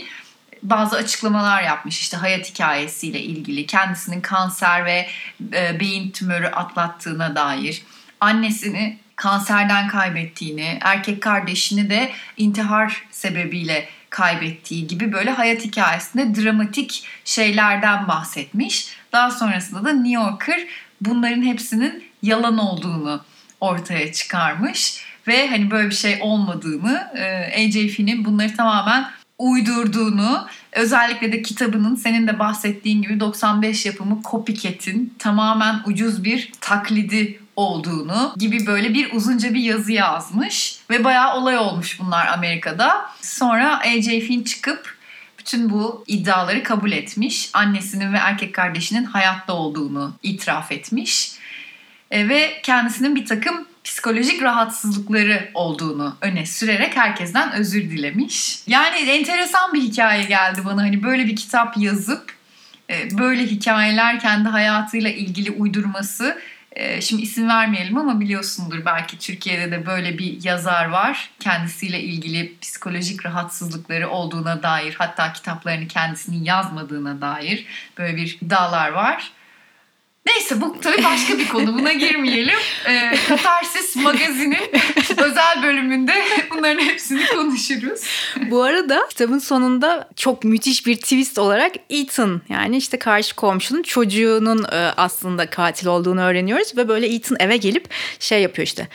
bazı 0.62 0.96
açıklamalar 0.96 1.62
yapmış 1.62 2.01
işte 2.01 2.16
hayat 2.16 2.51
hikayesiyle 2.51 3.20
ilgili 3.20 3.66
kendisinin 3.66 4.20
kanser 4.20 4.85
ve 4.85 5.07
e, 5.53 5.81
beyin 5.81 6.11
tümörü 6.11 6.46
atlattığına 6.46 7.37
dair 7.37 7.83
annesini 8.20 8.98
kanserden 9.16 9.88
kaybettiğini 9.88 10.79
erkek 10.81 11.22
kardeşini 11.22 11.90
de 11.90 12.12
intihar 12.37 13.05
sebebiyle 13.11 13.88
kaybettiği 14.11 14.87
gibi 14.87 15.12
böyle 15.12 15.31
hayat 15.31 15.64
hikayesinde 15.64 16.42
dramatik 16.42 17.05
şeylerden 17.25 18.09
bahsetmiş. 18.09 18.88
Daha 19.12 19.31
sonrasında 19.31 19.85
da 19.85 19.92
New 19.92 20.22
Yorker 20.22 20.61
bunların 21.01 21.42
hepsinin 21.42 22.05
yalan 22.22 22.59
olduğunu 22.59 23.25
ortaya 23.61 24.12
çıkarmış 24.12 25.05
ve 25.27 25.48
hani 25.48 25.70
böyle 25.70 25.90
bir 25.90 25.94
şey 25.94 26.18
olmadığını 26.20 27.11
e, 27.14 27.66
AJ 27.66 27.72
Finn'in 27.72 28.25
bunları 28.25 28.57
tamamen 28.57 29.11
uydurduğunu 29.42 30.46
özellikle 30.72 31.33
de 31.33 31.42
kitabının 31.42 31.94
senin 31.94 32.26
de 32.26 32.38
bahsettiğin 32.38 33.02
gibi 33.02 33.20
95 33.20 33.87
yapımı 33.87 34.20
Copycat'in 34.31 35.14
tamamen 35.18 35.81
ucuz 35.87 36.24
bir 36.24 36.52
taklidi 36.61 37.40
olduğunu 37.57 38.35
gibi 38.37 38.66
böyle 38.66 38.94
bir 38.94 39.12
uzunca 39.12 39.55
bir 39.55 39.61
yazı 39.61 39.92
yazmış 39.92 40.78
ve 40.90 41.05
bayağı 41.05 41.37
olay 41.37 41.59
olmuş 41.59 42.00
bunlar 42.00 42.26
Amerika'da. 42.26 43.11
Sonra 43.20 43.78
AJ 43.78 44.07
Finn 44.07 44.42
çıkıp 44.42 44.96
bütün 45.38 45.70
bu 45.70 46.05
iddiaları 46.07 46.62
kabul 46.62 46.92
etmiş. 46.92 47.50
Annesinin 47.52 48.12
ve 48.12 48.16
erkek 48.16 48.55
kardeşinin 48.55 49.05
hayatta 49.05 49.52
olduğunu 49.52 50.14
itiraf 50.22 50.72
etmiş. 50.72 51.33
E, 52.11 52.28
ve 52.28 52.61
kendisinin 52.62 53.16
bir 53.16 53.26
takım 53.26 53.66
psikolojik 53.84 54.42
rahatsızlıkları 54.42 55.50
olduğunu 55.54 56.16
öne 56.20 56.46
sürerek 56.46 56.96
herkesten 56.96 57.52
özür 57.52 57.82
dilemiş. 57.82 58.58
Yani 58.66 58.96
enteresan 59.10 59.74
bir 59.74 59.80
hikaye 59.80 60.24
geldi 60.24 60.60
bana. 60.64 60.82
Hani 60.82 61.02
böyle 61.02 61.26
bir 61.26 61.36
kitap 61.36 61.76
yazıp 61.76 62.34
e, 62.90 63.18
böyle 63.18 63.46
hikayeler 63.46 64.20
kendi 64.20 64.48
hayatıyla 64.48 65.10
ilgili 65.10 65.50
uydurması. 65.50 66.38
E, 66.72 67.00
şimdi 67.00 67.22
isim 67.22 67.48
vermeyelim 67.48 67.96
ama 67.96 68.20
biliyorsundur 68.20 68.84
belki 68.84 69.18
Türkiye'de 69.18 69.70
de 69.70 69.86
böyle 69.86 70.18
bir 70.18 70.44
yazar 70.44 70.88
var. 70.88 71.30
Kendisiyle 71.40 72.00
ilgili 72.00 72.58
psikolojik 72.60 73.26
rahatsızlıkları 73.26 74.10
olduğuna 74.10 74.62
dair 74.62 74.94
hatta 74.98 75.32
kitaplarını 75.32 75.88
kendisinin 75.88 76.44
yazmadığına 76.44 77.20
dair 77.20 77.66
böyle 77.98 78.16
bir 78.16 78.38
iddialar 78.42 78.88
var. 78.88 79.32
Neyse 80.26 80.61
bu 80.61 80.80
tabii 80.80 81.04
başka 81.04 81.38
bir 81.38 81.48
konu. 81.48 81.78
Buna 81.78 81.92
girmeyelim. 81.92 82.58
Ee, 82.88 83.14
Katarsis 83.28 83.96
magazinin 83.96 84.70
özel 85.16 85.62
bölümünde 85.62 86.12
bunların 86.50 86.80
hepsini 86.80 87.26
konuşuruz. 87.26 88.00
Bu 88.50 88.62
arada 88.62 89.06
kitabın 89.11 89.38
sonunda 89.38 90.08
çok 90.16 90.44
müthiş 90.44 90.87
bir 90.87 90.96
twist 90.96 91.38
olarak 91.38 91.72
Ethan 91.90 92.42
yani 92.48 92.76
işte 92.76 92.98
karşı 92.98 93.37
komşunun 93.37 93.82
çocuğunun 93.82 94.64
e, 94.64 94.76
aslında 94.96 95.50
katil 95.50 95.87
olduğunu 95.87 96.20
öğreniyoruz 96.20 96.76
ve 96.76 96.88
böyle 96.88 97.14
Ethan 97.14 97.37
eve 97.40 97.56
gelip 97.56 97.88
şey 98.18 98.42
yapıyor 98.42 98.66
işte 98.66 98.88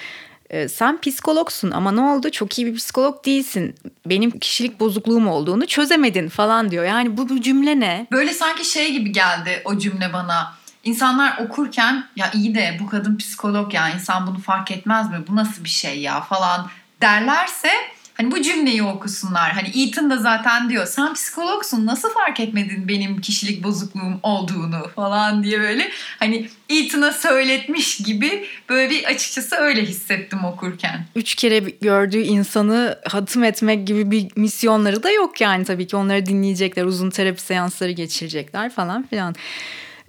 e, 0.49 0.67
sen 0.67 1.01
psikologsun 1.01 1.71
ama 1.71 1.91
ne 1.91 2.01
oldu 2.01 2.31
çok 2.31 2.59
iyi 2.59 2.67
bir 2.67 2.75
psikolog 2.75 3.25
değilsin 3.25 3.75
benim 4.05 4.39
kişilik 4.39 4.79
bozukluğum 4.79 5.27
olduğunu 5.27 5.67
çözemedin 5.67 6.29
falan 6.29 6.71
diyor 6.71 6.85
yani 6.85 7.17
bu, 7.17 7.29
bu 7.29 7.41
cümle 7.41 7.79
ne? 7.79 8.07
Böyle 8.11 8.33
sanki 8.33 8.65
şey 8.65 8.91
gibi 8.91 9.11
geldi 9.11 9.61
o 9.65 9.77
cümle 9.77 10.13
bana 10.13 10.56
İnsanlar 10.87 11.37
okurken 11.37 12.03
ya 12.15 12.31
iyi 12.31 12.55
de 12.55 12.77
bu 12.81 12.87
kadın 12.87 13.17
psikolog 13.17 13.73
ya 13.73 13.89
insan 13.89 14.27
bunu 14.27 14.39
fark 14.39 14.71
etmez 14.71 15.09
mi? 15.09 15.17
Bu 15.27 15.35
nasıl 15.35 15.63
bir 15.63 15.69
şey 15.69 15.99
ya 15.99 16.21
falan 16.21 16.67
derlerse 17.01 17.69
hani 18.13 18.31
bu 18.31 18.41
cümleyi 18.41 18.83
okusunlar. 18.83 19.51
Hani 19.51 19.83
Ethan 19.83 20.09
da 20.09 20.17
zaten 20.17 20.69
diyor 20.69 20.85
sen 20.85 21.13
psikologsun 21.13 21.85
nasıl 21.85 22.09
fark 22.13 22.39
etmedin 22.39 22.87
benim 22.87 23.21
kişilik 23.21 23.63
bozukluğum 23.63 24.19
olduğunu 24.23 24.87
falan 24.95 25.43
diye 25.43 25.59
böyle 25.59 25.91
hani 26.19 26.49
Ethan'a 26.69 27.11
söyletmiş 27.11 27.97
gibi 27.97 28.47
böyle 28.69 28.89
bir 28.89 29.03
açıkçası 29.03 29.55
öyle 29.55 29.81
hissettim 29.81 30.45
okurken. 30.45 31.05
Üç 31.15 31.35
kere 31.35 31.59
gördüğü 31.59 32.21
insanı 32.21 32.99
hatım 33.09 33.43
etmek 33.43 33.87
gibi 33.87 34.11
bir 34.11 34.27
misyonları 34.35 35.03
da 35.03 35.11
yok 35.11 35.41
yani 35.41 35.65
tabii 35.65 35.87
ki 35.87 35.95
onları 35.95 36.25
dinleyecekler 36.25 36.83
uzun 36.83 37.09
terapi 37.09 37.41
seansları 37.41 37.91
geçirecekler 37.91 38.69
falan 38.69 39.07
filan. 39.07 39.35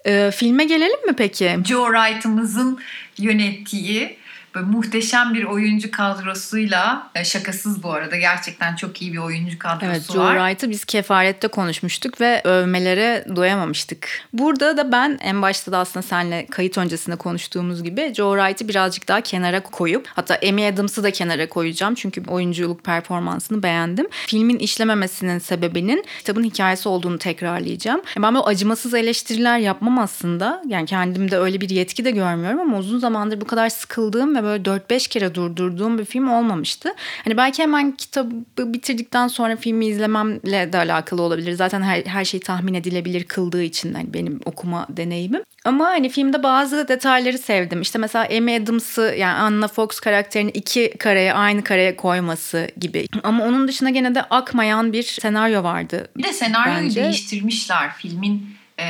E, 0.06 0.30
filme 0.30 0.64
gelelim 0.64 1.06
mi 1.06 1.12
peki? 1.16 1.58
Joe 1.64 1.86
Wright'ımızın 1.86 2.80
yönettiği 3.18 4.17
Böyle 4.58 4.70
muhteşem 4.70 5.34
bir 5.34 5.44
oyuncu 5.44 5.90
kadrosuyla 5.90 7.10
e, 7.14 7.24
şakasız 7.24 7.82
bu 7.82 7.92
arada 7.92 8.16
gerçekten 8.16 8.76
çok 8.76 9.02
iyi 9.02 9.12
bir 9.12 9.18
oyuncu 9.18 9.58
kadrosu 9.58 9.86
evet, 9.86 10.12
Joe 10.12 10.22
var. 10.22 10.34
Joe 10.34 10.38
Wright'ı 10.38 10.70
biz 10.70 10.84
kefarette 10.84 11.48
konuşmuştuk 11.48 12.20
ve 12.20 12.40
övmelere 12.44 13.24
doyamamıştık. 13.36 14.08
Burada 14.32 14.76
da 14.76 14.92
ben 14.92 15.18
en 15.20 15.42
başta 15.42 15.72
da 15.72 15.78
aslında 15.78 16.02
seninle 16.06 16.46
kayıt 16.46 16.78
öncesinde 16.78 17.16
konuştuğumuz 17.16 17.82
gibi 17.82 18.12
Joe 18.16 18.38
Wright'ı 18.38 18.68
birazcık 18.68 19.08
daha 19.08 19.20
kenara 19.20 19.62
koyup 19.62 20.08
hatta 20.14 20.38
Amy 20.48 20.66
Adams'ı 20.66 21.02
da 21.02 21.10
kenara 21.10 21.48
koyacağım 21.48 21.94
çünkü 21.94 22.22
oyunculuk 22.28 22.84
performansını 22.84 23.62
beğendim. 23.62 24.06
Filmin 24.26 24.58
işlememesinin 24.58 25.38
sebebinin 25.38 26.04
kitabın 26.18 26.44
hikayesi 26.44 26.88
olduğunu 26.88 27.18
tekrarlayacağım. 27.18 28.00
Ben 28.16 28.34
böyle 28.34 28.44
acımasız 28.44 28.94
eleştiriler 28.94 29.58
yapmam 29.58 29.98
aslında. 29.98 30.62
Yani 30.66 30.86
kendimde 30.86 31.38
öyle 31.38 31.60
bir 31.60 31.70
yetki 31.70 32.04
de 32.04 32.10
görmüyorum 32.10 32.60
ama 32.60 32.78
uzun 32.78 32.98
zamandır 32.98 33.40
bu 33.40 33.46
kadar 33.46 33.68
sıkıldığım 33.68 34.36
ve 34.36 34.47
böyle 34.48 34.62
4-5 34.62 35.08
kere 35.08 35.34
durdurduğum 35.34 35.98
bir 35.98 36.04
film 36.04 36.28
olmamıştı. 36.28 36.94
Hani 37.24 37.36
belki 37.36 37.62
hemen 37.62 37.92
kitabı 37.92 38.34
bitirdikten 38.58 39.28
sonra 39.28 39.56
filmi 39.56 39.86
izlememle 39.86 40.72
de 40.72 40.78
alakalı 40.78 41.22
olabilir. 41.22 41.52
Zaten 41.52 41.82
her, 41.82 42.02
her 42.04 42.24
şey 42.24 42.40
tahmin 42.40 42.74
edilebilir 42.74 43.24
kıldığı 43.24 43.62
için 43.62 43.94
hani 43.94 44.14
benim 44.14 44.40
okuma 44.44 44.86
deneyimim. 44.88 45.42
Ama 45.64 45.84
hani 45.84 46.08
filmde 46.08 46.42
bazı 46.42 46.88
detayları 46.88 47.38
sevdim. 47.38 47.80
İşte 47.80 47.98
mesela 47.98 48.28
Amy 48.36 48.56
Adams'ı 48.56 49.14
yani 49.18 49.34
Anna 49.34 49.68
Fox 49.68 50.00
karakterini 50.00 50.50
iki 50.50 50.94
kareye 50.98 51.32
aynı 51.32 51.64
kareye 51.64 51.96
koyması 51.96 52.68
gibi. 52.80 53.06
Ama 53.22 53.44
onun 53.44 53.68
dışında 53.68 53.90
gene 53.90 54.14
de 54.14 54.22
akmayan 54.22 54.92
bir 54.92 55.02
senaryo 55.02 55.62
vardı. 55.62 56.08
Bir 56.16 56.22
de 56.22 56.32
senaryoyu 56.32 56.84
bence. 56.84 57.02
değiştirmişler. 57.02 57.92
Filmin 57.92 58.50
e, 58.80 58.86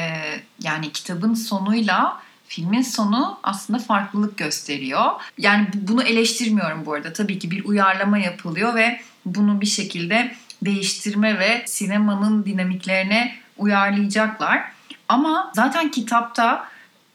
yani 0.62 0.92
kitabın 0.92 1.34
sonuyla 1.34 2.20
filmin 2.48 2.82
sonu 2.82 3.38
aslında 3.42 3.78
farklılık 3.78 4.36
gösteriyor. 4.36 5.10
Yani 5.38 5.66
bunu 5.74 6.02
eleştirmiyorum 6.02 6.86
bu 6.86 6.92
arada. 6.92 7.12
Tabii 7.12 7.38
ki 7.38 7.50
bir 7.50 7.64
uyarlama 7.64 8.18
yapılıyor 8.18 8.74
ve 8.74 9.00
bunu 9.24 9.60
bir 9.60 9.66
şekilde 9.66 10.34
değiştirme 10.62 11.38
ve 11.38 11.62
sinemanın 11.66 12.44
dinamiklerine 12.44 13.34
uyarlayacaklar. 13.56 14.72
Ama 15.08 15.52
zaten 15.54 15.90
kitapta 15.90 16.68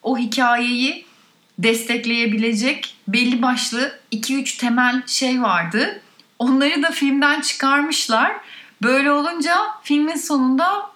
o 0.04 0.18
hikayeyi 0.18 1.06
destekleyebilecek 1.58 2.96
belli 3.08 3.42
başlı 3.42 4.00
2-3 4.12 4.60
temel 4.60 5.04
şey 5.08 5.42
vardı. 5.42 6.02
Onları 6.40 6.84
da 6.84 6.92
filmden 6.92 7.42
çıkarmışlar. 7.42 8.34
Böyle 8.82 9.12
olunca 9.12 9.58
filmin 9.84 10.16
sonunda 10.16 10.93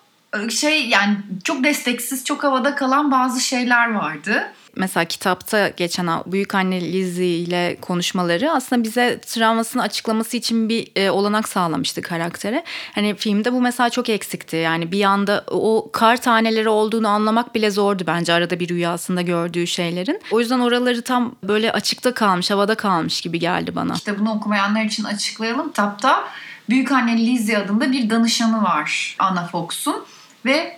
şey 0.50 0.88
yani 0.88 1.18
çok 1.44 1.64
desteksiz, 1.64 2.26
çok 2.26 2.44
havada 2.44 2.76
kalan 2.76 3.12
bazı 3.12 3.42
şeyler 3.42 3.94
vardı. 3.94 4.44
mesela 4.76 5.06
kitapta 5.06 5.68
geçen 5.68 6.08
büyük 6.26 6.56
anne 6.56 6.82
Lizzie 6.82 7.26
ile 7.26 7.78
konuşmaları 7.82 8.52
aslında 8.52 8.84
bize 8.84 9.20
travmasını 9.22 9.82
açıklaması 9.82 10.38
için 10.38 10.70
bir 10.70 10.92
e, 10.96 11.10
olanak 11.10 11.50
sağlamıştı 11.50 12.02
karaktere. 12.02 12.64
Hani 12.96 13.16
filmde 13.16 13.54
bu 13.54 13.62
mesela 13.62 13.90
çok 13.90 14.10
eksikti. 14.10 14.56
Yani 14.56 14.92
bir 14.92 15.04
anda 15.04 15.44
o 15.52 15.90
kar 15.94 16.22
taneleri 16.22 16.70
olduğunu 16.70 17.08
anlamak 17.08 17.56
bile 17.56 17.72
zordu 17.72 18.04
bence 18.08 18.34
arada 18.34 18.60
bir 18.60 18.70
rüyasında 18.70 19.22
gördüğü 19.22 19.68
şeylerin. 19.68 20.22
O 20.32 20.40
yüzden 20.40 20.60
oraları 20.60 21.02
tam 21.02 21.36
böyle 21.44 21.72
açıkta 21.72 22.14
kalmış, 22.14 22.52
havada 22.52 22.76
kalmış 22.76 23.22
gibi 23.22 23.40
geldi 23.40 23.76
bana. 23.76 23.94
Kitabını 23.94 24.34
okumayanlar 24.34 24.84
için 24.86 25.04
açıklayalım. 25.04 25.68
Kitapta 25.68 26.28
büyük 26.70 26.92
anne 26.92 27.18
Lizzie 27.18 27.58
adında 27.58 27.92
bir 27.92 28.10
danışanı 28.10 28.64
var 28.64 29.16
Anna 29.20 29.48
Fox'un 29.48 30.06
ve 30.48 30.78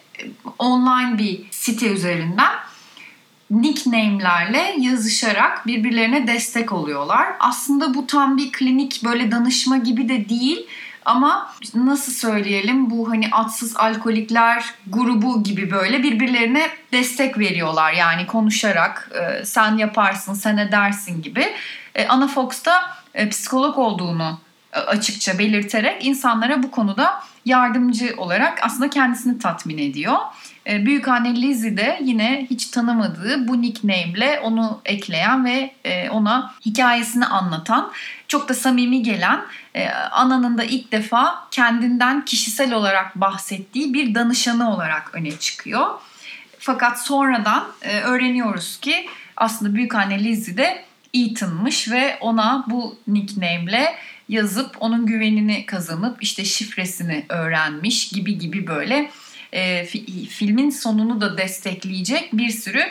online 0.59 1.17
bir 1.17 1.51
site 1.51 1.87
üzerinden 1.87 2.51
nickname'lerle 3.51 4.75
yazışarak 4.79 5.67
birbirlerine 5.67 6.27
destek 6.27 6.71
oluyorlar. 6.71 7.27
Aslında 7.39 7.93
bu 7.93 8.07
tam 8.07 8.37
bir 8.37 8.51
klinik 8.51 9.03
böyle 9.03 9.31
danışma 9.31 9.77
gibi 9.77 10.09
de 10.09 10.29
değil 10.29 10.67
ama 11.05 11.53
nasıl 11.73 12.11
söyleyelim 12.11 12.89
bu 12.89 13.09
hani 13.09 13.29
atsız 13.31 13.77
alkolikler 13.77 14.65
grubu 14.87 15.43
gibi 15.43 15.71
böyle 15.71 16.03
birbirlerine 16.03 16.69
destek 16.91 17.39
veriyorlar. 17.39 17.93
Yani 17.93 18.27
konuşarak 18.27 19.11
e, 19.21 19.45
sen 19.45 19.77
yaparsın, 19.77 20.33
sen 20.33 20.57
edersin 20.57 21.21
gibi. 21.21 21.53
E, 21.95 22.07
Ana 22.07 22.27
Fox 22.27 22.65
da 22.65 22.81
e, 23.13 23.29
psikolog 23.29 23.77
olduğunu 23.77 24.39
açıkça 24.73 25.39
belirterek 25.39 26.05
insanlara 26.05 26.63
bu 26.63 26.71
konuda 26.71 27.23
yardımcı 27.45 28.13
olarak 28.17 28.59
aslında 28.63 28.89
kendisini 28.89 29.39
tatmin 29.39 29.77
ediyor. 29.77 30.17
E, 30.67 30.85
büyük 30.85 31.07
anne 31.07 31.41
Lizzie 31.41 31.77
de 31.77 31.99
yine 32.03 32.47
hiç 32.49 32.67
tanımadığı 32.67 33.47
bu 33.47 33.61
nickname'le 33.61 34.39
onu 34.43 34.81
ekleyen 34.85 35.45
ve 35.45 35.71
e, 35.83 36.09
ona 36.09 36.53
hikayesini 36.65 37.25
anlatan, 37.25 37.91
çok 38.27 38.49
da 38.49 38.53
samimi 38.53 39.03
gelen, 39.03 39.41
e, 39.75 39.89
ananın 39.89 40.57
da 40.57 40.63
ilk 40.63 40.91
defa 40.91 41.47
kendinden 41.51 42.25
kişisel 42.25 42.73
olarak 42.73 43.15
bahsettiği 43.15 43.93
bir 43.93 44.15
danışanı 44.15 44.73
olarak 44.73 45.09
öne 45.13 45.31
çıkıyor. 45.31 45.87
Fakat 46.59 47.05
sonradan 47.05 47.63
öğreniyoruz 48.03 48.79
ki 48.79 49.09
aslında 49.37 49.75
büyük 49.75 49.95
anne 49.95 50.23
Lizzie 50.23 50.57
de 50.57 50.85
Ethan'mış 51.13 51.91
ve 51.91 52.17
ona 52.21 52.65
bu 52.67 52.95
nickname'le 53.07 53.85
yazıp 54.29 54.75
onun 54.79 55.05
güvenini 55.05 55.65
kazanıp 55.65 56.23
işte 56.23 56.45
şifresini 56.45 57.25
öğrenmiş 57.29 58.09
gibi 58.09 58.37
gibi 58.37 58.67
böyle 58.67 59.11
e, 59.51 59.85
fi, 59.85 60.25
filmin 60.25 60.69
sonunu 60.69 61.21
da 61.21 61.37
destekleyecek 61.37 62.29
bir 62.33 62.49
sürü 62.49 62.83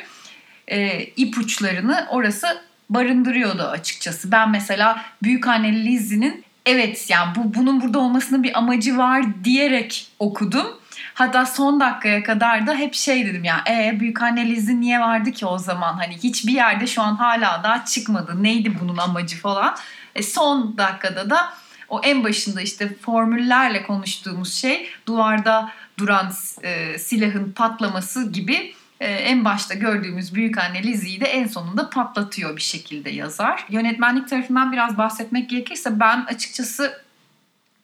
e, 0.68 1.04
ipuçlarını 1.04 2.06
orası 2.10 2.62
barındırıyordu 2.90 3.62
açıkçası. 3.62 4.32
Ben 4.32 4.50
mesela 4.50 5.04
büyük 5.22 5.46
anne 5.46 5.84
Lizzie'nin 5.84 6.44
evet 6.66 7.10
yani 7.10 7.34
bu 7.36 7.54
bunun 7.54 7.80
burada 7.80 7.98
olmasının 7.98 8.42
bir 8.42 8.58
amacı 8.58 8.98
var 8.98 9.44
diyerek 9.44 10.06
okudum. 10.18 10.66
Hatta 11.14 11.46
son 11.46 11.80
dakikaya 11.80 12.22
kadar 12.22 12.66
da 12.66 12.74
hep 12.74 12.94
şey 12.94 13.26
dedim 13.26 13.44
ya 13.44 13.64
e 13.70 14.00
büyük 14.00 14.22
anne 14.22 14.46
Lizzie 14.46 14.80
niye 14.80 15.00
vardı 15.00 15.32
ki 15.32 15.46
o 15.46 15.58
zaman 15.58 15.92
hani 15.92 16.16
hiçbir 16.16 16.52
yerde 16.52 16.86
şu 16.86 17.02
an 17.02 17.16
hala 17.16 17.60
daha 17.64 17.84
çıkmadı 17.84 18.42
neydi 18.42 18.72
bunun 18.80 18.96
amacı 18.96 19.36
falan. 19.36 19.76
E 20.18 20.22
son 20.22 20.76
dakikada 20.78 21.30
da 21.30 21.52
o 21.88 22.00
en 22.04 22.24
başında 22.24 22.60
işte 22.60 22.94
formüllerle 22.94 23.82
konuştuğumuz 23.82 24.54
şey 24.54 24.90
duvarda 25.06 25.72
duran 25.98 26.32
e, 26.62 26.98
silahın 26.98 27.52
patlaması 27.52 28.32
gibi 28.32 28.74
e, 29.00 29.06
en 29.06 29.44
başta 29.44 29.74
gördüğümüz 29.74 30.34
büyük 30.34 30.58
anne 30.58 30.82
Lizzie'yi 30.82 31.20
de 31.20 31.26
en 31.26 31.46
sonunda 31.46 31.90
patlatıyor 31.90 32.56
bir 32.56 32.62
şekilde 32.62 33.10
yazar. 33.10 33.66
Yönetmenlik 33.68 34.28
tarafından 34.28 34.72
biraz 34.72 34.98
bahsetmek 34.98 35.50
gerekirse 35.50 36.00
ben 36.00 36.24
açıkçası 36.24 37.02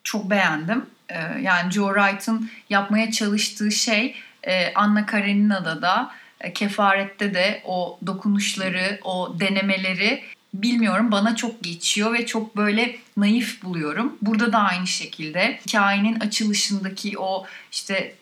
çok 0.05 0.31
beğendim. 0.31 0.87
E, 1.09 1.19
yani 1.43 1.73
Joe 1.73 1.95
Wright'ın 1.95 2.51
yapmaya 2.71 3.11
çalıştığı 3.11 3.71
şey 3.71 4.17
e, 4.43 4.75
Anna 4.75 5.07
Karenina'da 5.07 5.83
da 5.83 6.11
e, 6.41 6.53
Kefaret'te 6.53 7.35
de 7.35 7.63
o 7.65 7.99
dokunuşları, 8.07 9.01
o 9.05 9.37
denemeleri 9.41 10.25
bilmiyorum 10.55 11.11
bana 11.13 11.37
çok 11.37 11.63
geçiyor 11.63 12.15
ve 12.15 12.27
çok 12.27 12.57
böyle 12.57 12.97
naif 13.17 13.63
buluyorum. 13.63 14.17
Burada 14.23 14.53
da 14.53 14.59
aynı 14.59 14.87
şekilde 14.87 15.61
hikayenin 15.67 16.21
açılışındaki 16.21 17.19
o 17.19 17.47
işte 17.73 18.15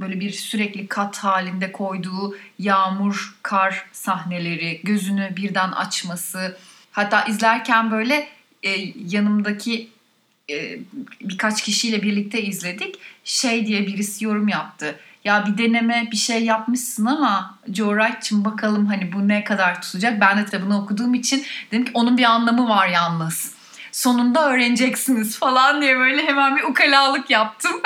böyle 0.00 0.20
bir 0.20 0.30
sürekli 0.30 0.86
kat 0.86 1.18
halinde 1.18 1.72
koyduğu 1.72 2.36
yağmur, 2.58 3.34
kar 3.42 3.86
sahneleri, 3.92 4.80
gözünü 4.84 5.36
birden 5.36 5.72
açması. 5.72 6.58
Hatta 6.92 7.24
izlerken 7.24 7.90
böyle 7.90 8.28
e, 8.62 8.70
yanımdaki 9.06 9.88
e, 10.50 10.78
birkaç 11.20 11.62
kişiyle 11.62 12.02
birlikte 12.02 12.42
izledik. 12.42 12.94
Şey 13.24 13.66
diye 13.66 13.86
birisi 13.86 14.24
yorum 14.24 14.48
yaptı 14.48 15.00
ya 15.24 15.46
bir 15.46 15.58
deneme 15.58 16.08
bir 16.12 16.16
şey 16.16 16.44
yapmışsın 16.44 17.06
ama 17.06 17.58
Joe 17.72 18.00
Wright'cığım 18.00 18.44
bakalım 18.44 18.86
hani 18.86 19.12
bu 19.12 19.28
ne 19.28 19.44
kadar 19.44 19.82
tutacak. 19.82 20.20
Ben 20.20 20.38
de 20.38 20.44
kitabını 20.44 20.82
okuduğum 20.82 21.14
için 21.14 21.44
dedim 21.72 21.84
ki 21.84 21.90
onun 21.94 22.18
bir 22.18 22.24
anlamı 22.24 22.68
var 22.68 22.88
yalnız. 22.88 23.54
Sonunda 23.92 24.50
öğreneceksiniz 24.50 25.38
falan 25.38 25.82
diye 25.82 25.96
böyle 25.96 26.26
hemen 26.26 26.56
bir 26.56 26.62
ukalalık 26.62 27.30
yaptım. 27.30 27.72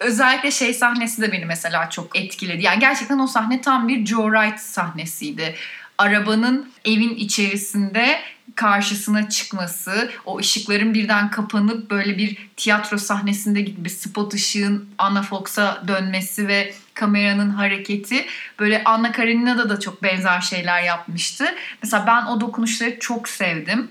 Özellikle 0.00 0.50
şey 0.50 0.74
sahnesi 0.74 1.22
de 1.22 1.32
beni 1.32 1.44
mesela 1.44 1.90
çok 1.90 2.18
etkiledi. 2.18 2.62
Yani 2.62 2.80
gerçekten 2.80 3.18
o 3.18 3.26
sahne 3.26 3.60
tam 3.60 3.88
bir 3.88 4.06
Joe 4.06 4.30
Wright 4.32 4.60
sahnesiydi. 4.60 5.54
Arabanın 5.98 6.70
evin 6.84 7.14
içerisinde 7.14 8.20
karşısına 8.54 9.28
çıkması, 9.28 10.10
o 10.24 10.38
ışıkların 10.38 10.94
birden 10.94 11.30
kapanıp 11.30 11.90
böyle 11.90 12.18
bir 12.18 12.48
tiyatro 12.56 12.98
sahnesinde 12.98 13.60
gibi 13.60 13.90
spot 13.90 14.34
ışığın 14.34 14.88
Anna 14.98 15.22
Fox'a 15.22 15.84
dönmesi 15.88 16.48
ve 16.48 16.74
kameranın 16.94 17.50
hareketi 17.50 18.26
böyle 18.58 18.84
Anna 18.84 19.12
Karenina'da 19.12 19.70
da 19.70 19.80
çok 19.80 20.02
benzer 20.02 20.40
şeyler 20.40 20.82
yapmıştı. 20.82 21.44
Mesela 21.82 22.06
ben 22.06 22.26
o 22.26 22.40
dokunuşları 22.40 22.98
çok 22.98 23.28
sevdim. 23.28 23.88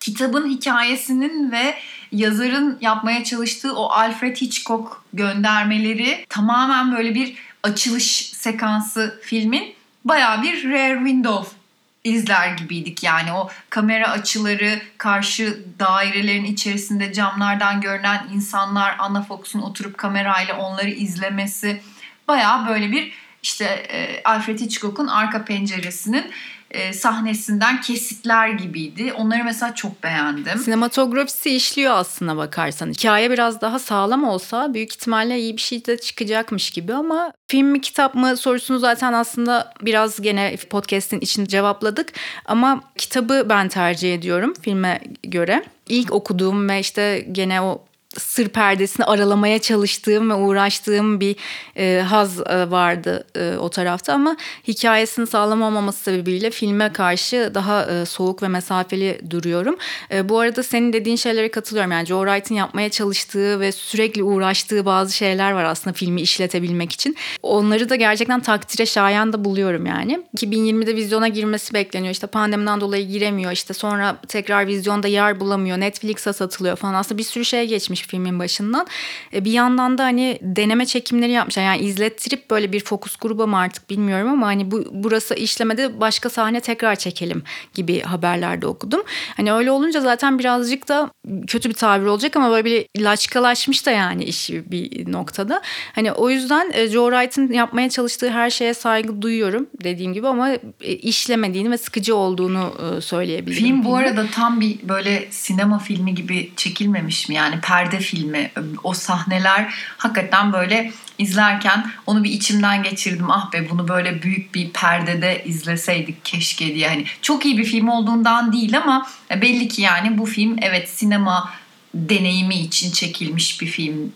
Kitabın 0.00 0.50
hikayesinin 0.50 1.52
ve 1.52 1.74
yazarın 2.12 2.78
yapmaya 2.80 3.24
çalıştığı 3.24 3.76
o 3.76 3.90
Alfred 3.90 4.36
Hitchcock 4.36 5.02
göndermeleri 5.12 6.26
tamamen 6.28 6.96
böyle 6.96 7.14
bir 7.14 7.34
açılış 7.62 8.06
sekansı 8.34 9.20
filmin 9.22 9.79
baya 10.04 10.42
bir 10.42 10.70
rare 10.70 10.98
window 10.98 11.56
izler 12.04 12.48
gibiydik 12.48 13.02
yani. 13.02 13.32
O 13.32 13.50
kamera 13.70 14.08
açıları 14.10 14.82
karşı 14.98 15.64
dairelerin 15.78 16.44
içerisinde 16.44 17.12
camlardan 17.12 17.80
görünen 17.80 18.26
insanlar 18.34 18.96
Anna 18.98 19.22
Fox'un 19.22 19.60
oturup 19.60 19.98
kamerayla 19.98 20.56
onları 20.58 20.90
izlemesi. 20.90 21.82
Baya 22.28 22.66
böyle 22.68 22.92
bir 22.92 23.12
işte 23.42 23.64
e, 23.64 24.22
Alfred 24.24 24.60
Hitchcock'un 24.60 25.06
arka 25.06 25.44
penceresinin 25.44 26.30
e, 26.70 26.92
sahnesinden 26.92 27.80
kesitler 27.80 28.48
gibiydi. 28.48 29.12
Onları 29.12 29.44
mesela 29.44 29.74
çok 29.74 30.02
beğendim. 30.02 30.58
Sinematografisi 30.58 31.50
işliyor 31.50 31.94
aslına 31.94 32.36
bakarsan. 32.36 32.90
Hikaye 32.90 33.30
biraz 33.30 33.60
daha 33.60 33.78
sağlam 33.78 34.24
olsa 34.24 34.74
büyük 34.74 34.94
ihtimalle 34.94 35.38
iyi 35.38 35.56
bir 35.56 35.62
şey 35.62 35.86
de 35.86 35.98
çıkacakmış 35.98 36.70
gibi 36.70 36.94
ama 36.94 37.32
film 37.48 37.66
mi 37.66 37.80
kitap 37.80 38.14
mı 38.14 38.36
sorusunu 38.36 38.78
zaten 38.78 39.12
aslında 39.12 39.72
biraz 39.82 40.20
gene 40.22 40.56
podcast'in 40.70 41.20
içinde 41.20 41.48
cevapladık. 41.48 42.12
Ama 42.44 42.80
kitabı 42.96 43.46
ben 43.48 43.68
tercih 43.68 44.14
ediyorum 44.14 44.54
filme 44.62 45.00
göre. 45.22 45.64
İlk 45.88 46.12
okuduğum 46.12 46.68
ve 46.68 46.80
işte 46.80 47.26
gene 47.32 47.60
o 47.60 47.84
sır 48.18 48.48
perdesini 48.48 49.06
aralamaya 49.06 49.58
çalıştığım 49.58 50.30
ve 50.30 50.34
uğraştığım 50.34 51.20
bir 51.20 51.36
e, 51.76 52.02
haz 52.02 52.40
e, 52.40 52.70
vardı 52.70 53.26
e, 53.36 53.56
o 53.56 53.68
tarafta 53.68 54.12
ama 54.12 54.36
hikayesini 54.68 55.26
sağlam 55.26 55.62
olmaması 55.62 56.02
sebebiyle 56.02 56.50
filme 56.50 56.92
karşı 56.92 57.50
daha 57.54 57.84
e, 57.84 58.06
soğuk 58.06 58.42
ve 58.42 58.48
mesafeli 58.48 59.20
duruyorum. 59.30 59.76
E, 60.12 60.28
bu 60.28 60.38
arada 60.38 60.62
senin 60.62 60.92
dediğin 60.92 61.16
şeylere 61.16 61.50
katılıyorum. 61.50 61.92
Yani 61.92 62.06
Joe 62.06 62.26
Wright'ın 62.26 62.54
yapmaya 62.54 62.88
çalıştığı 62.88 63.60
ve 63.60 63.72
sürekli 63.72 64.22
uğraştığı 64.22 64.86
bazı 64.86 65.12
şeyler 65.12 65.52
var 65.52 65.64
aslında 65.64 65.94
filmi 65.94 66.20
işletebilmek 66.20 66.92
için. 66.92 67.16
Onları 67.42 67.88
da 67.88 67.96
gerçekten 67.96 68.40
takdire 68.40 68.86
şayan 68.86 69.32
da 69.32 69.44
buluyorum 69.44 69.86
yani. 69.86 70.22
2020'de 70.36 70.96
vizyona 70.96 71.28
girmesi 71.28 71.74
bekleniyor. 71.74 72.12
İşte 72.12 72.26
pandemiden 72.26 72.80
dolayı 72.80 73.08
giremiyor. 73.08 73.52
İşte 73.52 73.74
sonra 73.74 74.16
tekrar 74.28 74.66
vizyonda 74.66 75.08
yer 75.08 75.40
bulamıyor. 75.40 75.80
Netflix'e 75.80 76.32
satılıyor 76.32 76.76
falan. 76.76 76.94
Aslında 76.94 77.18
bir 77.18 77.24
sürü 77.24 77.44
şey 77.44 77.66
geçmiş 77.66 77.99
bahsetmiş 78.00 78.06
filmin 78.06 78.38
başından. 78.38 78.86
E, 79.32 79.44
bir 79.44 79.52
yandan 79.52 79.98
da 79.98 80.04
hani 80.04 80.38
deneme 80.42 80.86
çekimleri 80.86 81.32
yapmışlar. 81.32 81.62
Yani 81.62 81.80
izlettirip 81.82 82.50
böyle 82.50 82.68
bir 82.72 82.84
fokus 82.84 83.16
gruba 83.16 83.46
mı 83.46 83.58
artık 83.58 83.90
bilmiyorum 83.90 84.28
ama 84.28 84.46
hani 84.46 84.70
bu 84.70 84.84
burası 84.92 85.34
işlemede 85.34 86.00
başka 86.00 86.30
sahne 86.30 86.60
tekrar 86.60 86.96
çekelim 86.96 87.42
gibi 87.74 88.00
haberlerde 88.00 88.66
okudum. 88.66 89.02
Hani 89.36 89.52
öyle 89.52 89.70
olunca 89.70 90.00
zaten 90.00 90.38
birazcık 90.38 90.88
da 90.88 91.10
kötü 91.46 91.68
bir 91.68 91.74
tabir 91.74 92.06
olacak 92.06 92.36
ama 92.36 92.50
böyle 92.50 92.64
bir 92.64 92.86
laçkalaşmış 93.04 93.86
da 93.86 93.90
yani 93.90 94.24
işi 94.24 94.70
bir 94.70 95.12
noktada. 95.12 95.62
Hani 95.94 96.12
o 96.12 96.30
yüzden 96.30 96.70
e, 96.72 96.88
Joe 96.88 97.10
Wright'ın 97.10 97.52
yapmaya 97.52 97.90
çalıştığı 97.90 98.30
her 98.30 98.50
şeye 98.50 98.74
saygı 98.74 99.22
duyuyorum 99.22 99.66
dediğim 99.84 100.12
gibi 100.12 100.28
ama 100.28 100.50
e, 100.80 100.92
işlemediğini 100.92 101.70
ve 101.70 101.78
sıkıcı 101.78 102.16
olduğunu 102.16 102.72
söyleyebilirim. 103.00 103.64
Film 103.64 103.84
bu 103.84 103.96
arada 103.96 104.26
tam 104.34 104.60
bir 104.60 104.78
böyle 104.88 105.28
sinema 105.30 105.78
filmi 105.78 106.14
gibi 106.14 106.50
çekilmemiş 106.56 107.28
mi? 107.28 107.34
Yani 107.34 107.60
perde 107.60 107.89
filmi. 107.98 108.50
O 108.84 108.94
sahneler 108.94 109.74
hakikaten 109.96 110.52
böyle 110.52 110.92
izlerken 111.18 111.90
onu 112.06 112.24
bir 112.24 112.30
içimden 112.30 112.82
geçirdim. 112.82 113.30
Ah 113.30 113.52
be 113.52 113.70
bunu 113.70 113.88
böyle 113.88 114.22
büyük 114.22 114.54
bir 114.54 114.70
perdede 114.70 115.44
izleseydik 115.44 116.24
keşke 116.24 116.74
diye. 116.74 116.88
Hani 116.88 117.04
çok 117.22 117.46
iyi 117.46 117.58
bir 117.58 117.64
film 117.64 117.88
olduğundan 117.88 118.52
değil 118.52 118.78
ama 118.78 119.06
belli 119.30 119.68
ki 119.68 119.82
yani 119.82 120.18
bu 120.18 120.26
film 120.26 120.56
evet 120.62 120.88
sinema 120.88 121.50
deneyimi 121.94 122.54
için 122.54 122.92
çekilmiş 122.92 123.60
bir 123.60 123.66
film 123.66 124.12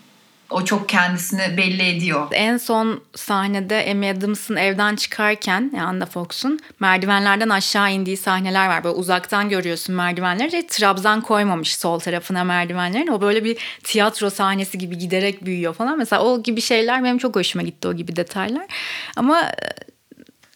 o 0.49 0.65
çok 0.65 0.89
kendisini 0.89 1.57
belli 1.57 1.83
ediyor. 1.83 2.27
En 2.31 2.57
son 2.57 3.01
sahnede 3.15 3.87
Amy 3.91 4.09
Adams'ın 4.09 4.55
evden 4.55 4.95
çıkarken 4.95 5.71
yani 5.75 5.87
Anna 5.87 6.05
Fox'un 6.05 6.59
merdivenlerden 6.79 7.49
aşağı 7.49 7.91
indiği 7.91 8.17
sahneler 8.17 8.67
var. 8.67 8.83
Böyle 8.83 8.95
uzaktan 8.95 9.49
görüyorsun 9.49 9.95
merdivenleri. 9.95 10.67
Trabzan 10.67 11.21
koymamış 11.21 11.75
sol 11.75 11.99
tarafına 11.99 12.43
merdivenlerin. 12.43 13.07
O 13.07 13.21
böyle 13.21 13.43
bir 13.43 13.57
tiyatro 13.83 14.29
sahnesi 14.29 14.77
gibi 14.77 14.97
giderek 14.97 15.45
büyüyor 15.45 15.73
falan. 15.73 15.97
Mesela 15.97 16.23
o 16.23 16.43
gibi 16.43 16.61
şeyler 16.61 17.03
benim 17.03 17.17
çok 17.17 17.35
hoşuma 17.35 17.63
gitti 17.63 17.87
o 17.87 17.93
gibi 17.93 18.15
detaylar. 18.15 18.65
Ama 19.15 19.51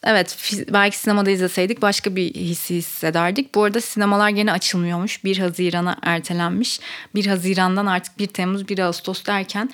Evet 0.03 0.53
belki 0.73 0.97
sinemada 0.97 1.31
izleseydik 1.31 1.81
başka 1.81 2.15
bir 2.15 2.33
hissi 2.33 2.75
hissederdik. 2.75 3.55
Bu 3.55 3.63
arada 3.63 3.81
sinemalar 3.81 4.29
gene 4.29 4.51
açılmıyormuş. 4.51 5.23
1 5.23 5.37
Haziran'a 5.37 5.97
ertelenmiş. 6.03 6.79
1 7.15 7.25
Haziran'dan 7.25 7.85
artık 7.85 8.19
1 8.19 8.27
Temmuz 8.27 8.67
1 8.67 8.79
Ağustos 8.79 9.25
derken 9.25 9.69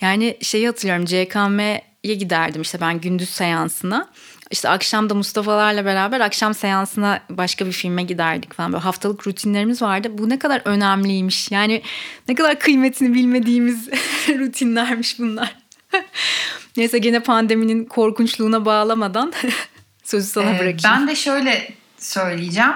yani 0.00 0.36
şeyi 0.42 0.66
hatırlıyorum 0.66 1.04
CKM'ye 1.04 2.14
giderdim 2.14 2.62
işte 2.62 2.80
ben 2.80 3.00
gündüz 3.00 3.30
seansına. 3.30 4.08
İşte 4.50 4.68
akşam 4.68 5.10
da 5.10 5.14
Mustafa'larla 5.14 5.84
beraber 5.84 6.20
akşam 6.20 6.54
seansına 6.54 7.20
başka 7.30 7.66
bir 7.66 7.72
filme 7.72 8.02
giderdik 8.02 8.54
falan. 8.54 8.72
Böyle 8.72 8.82
haftalık 8.82 9.26
rutinlerimiz 9.26 9.82
vardı. 9.82 10.08
Bu 10.12 10.28
ne 10.28 10.38
kadar 10.38 10.62
önemliymiş. 10.64 11.50
Yani 11.50 11.82
ne 12.28 12.34
kadar 12.34 12.58
kıymetini 12.58 13.14
bilmediğimiz 13.14 13.88
rutinlermiş 14.28 15.18
bunlar. 15.18 15.67
Neyse 16.76 16.98
gene 16.98 17.20
pandeminin 17.20 17.84
korkunçluğuna 17.84 18.64
bağlamadan 18.64 19.32
sözü 20.04 20.28
sana 20.28 20.50
ee, 20.50 20.58
bırakayım. 20.58 20.78
Ben 20.84 21.08
de 21.08 21.16
şöyle 21.16 21.72
söyleyeceğim. 21.98 22.72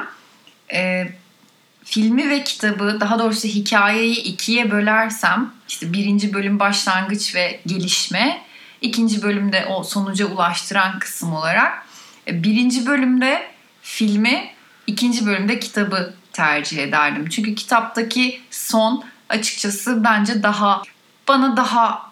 Ee, 0.72 1.08
filmi 1.84 2.30
ve 2.30 2.44
kitabı 2.44 3.00
daha 3.00 3.18
doğrusu 3.18 3.48
hikayeyi 3.48 4.16
ikiye 4.16 4.70
bölersem 4.70 5.52
işte 5.68 5.92
birinci 5.92 6.34
bölüm 6.34 6.58
başlangıç 6.58 7.34
ve 7.34 7.60
gelişme 7.66 8.42
ikinci 8.80 9.22
bölümde 9.22 9.66
o 9.66 9.84
sonuca 9.84 10.26
ulaştıran 10.26 10.98
kısım 10.98 11.32
olarak 11.32 11.86
e, 12.28 12.42
birinci 12.42 12.86
bölümde 12.86 13.50
filmi 13.82 14.50
ikinci 14.86 15.26
bölümde 15.26 15.60
kitabı 15.60 16.14
tercih 16.32 16.78
ederdim. 16.78 17.28
Çünkü 17.28 17.54
kitaptaki 17.54 18.40
son 18.50 19.04
açıkçası 19.28 20.04
bence 20.04 20.42
daha 20.42 20.82
bana 21.28 21.56
daha 21.56 22.11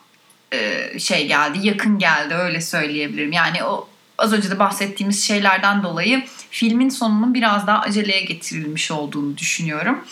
e, 0.52 0.98
şey 0.98 1.28
geldi, 1.28 1.58
yakın 1.62 1.98
geldi 1.98 2.34
öyle 2.34 2.60
söyleyebilirim. 2.60 3.32
Yani 3.32 3.64
o 3.64 3.88
az 4.18 4.32
önce 4.32 4.50
de 4.50 4.58
bahsettiğimiz 4.58 5.24
şeylerden 5.24 5.82
dolayı 5.82 6.24
filmin 6.50 6.88
sonunun 6.88 7.34
biraz 7.34 7.66
daha 7.66 7.80
aceleye 7.80 8.20
getirilmiş 8.20 8.90
olduğunu 8.90 9.38
düşünüyorum. 9.38 10.04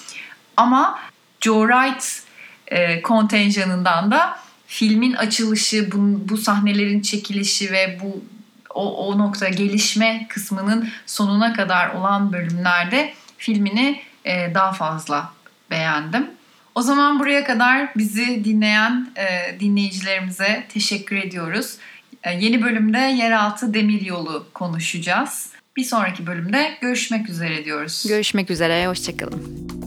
Ama 0.57 1.01
Joe 1.41 1.69
Wright 1.69 2.23
e, 2.67 3.03
kontenjanından 3.03 4.11
da 4.11 4.39
filmin 4.67 5.13
açılışı, 5.13 5.93
bu, 5.93 6.29
bu 6.29 6.37
sahnelerin 6.37 7.03
çekilişi 7.03 7.73
ve 7.73 7.99
bu 8.03 8.25
o, 8.71 9.07
o 9.07 9.19
nokta 9.19 9.49
gelişme 9.49 10.27
kısmının 10.29 10.89
sonuna 11.07 11.53
kadar 11.53 11.89
olan 11.89 12.33
bölümlerde 12.33 13.15
filmini 13.39 14.03
e, 14.25 14.55
daha 14.55 14.73
fazla 14.73 15.33
beğendim. 15.71 16.38
O 16.79 16.83
zaman 16.83 17.21
buraya 17.21 17.45
kadar 17.45 17.89
bizi 17.97 18.45
dinleyen 18.45 19.09
e, 19.17 19.61
dinleyicilerimize 19.61 20.65
teşekkür 20.69 21.17
ediyoruz. 21.17 21.77
E, 22.25 22.31
yeni 22.33 22.63
bölümde 22.63 22.99
yeraltı 22.99 23.75
demiryolu 23.75 24.47
konuşacağız. 24.55 25.53
Bir 25.77 25.85
sonraki 25.85 26.27
bölümde 26.27 26.71
görüşmek 26.81 27.29
üzere 27.29 27.65
diyoruz. 27.65 28.05
Görüşmek 28.09 28.51
üzere, 28.51 28.87
hoşçakalın. 28.87 29.78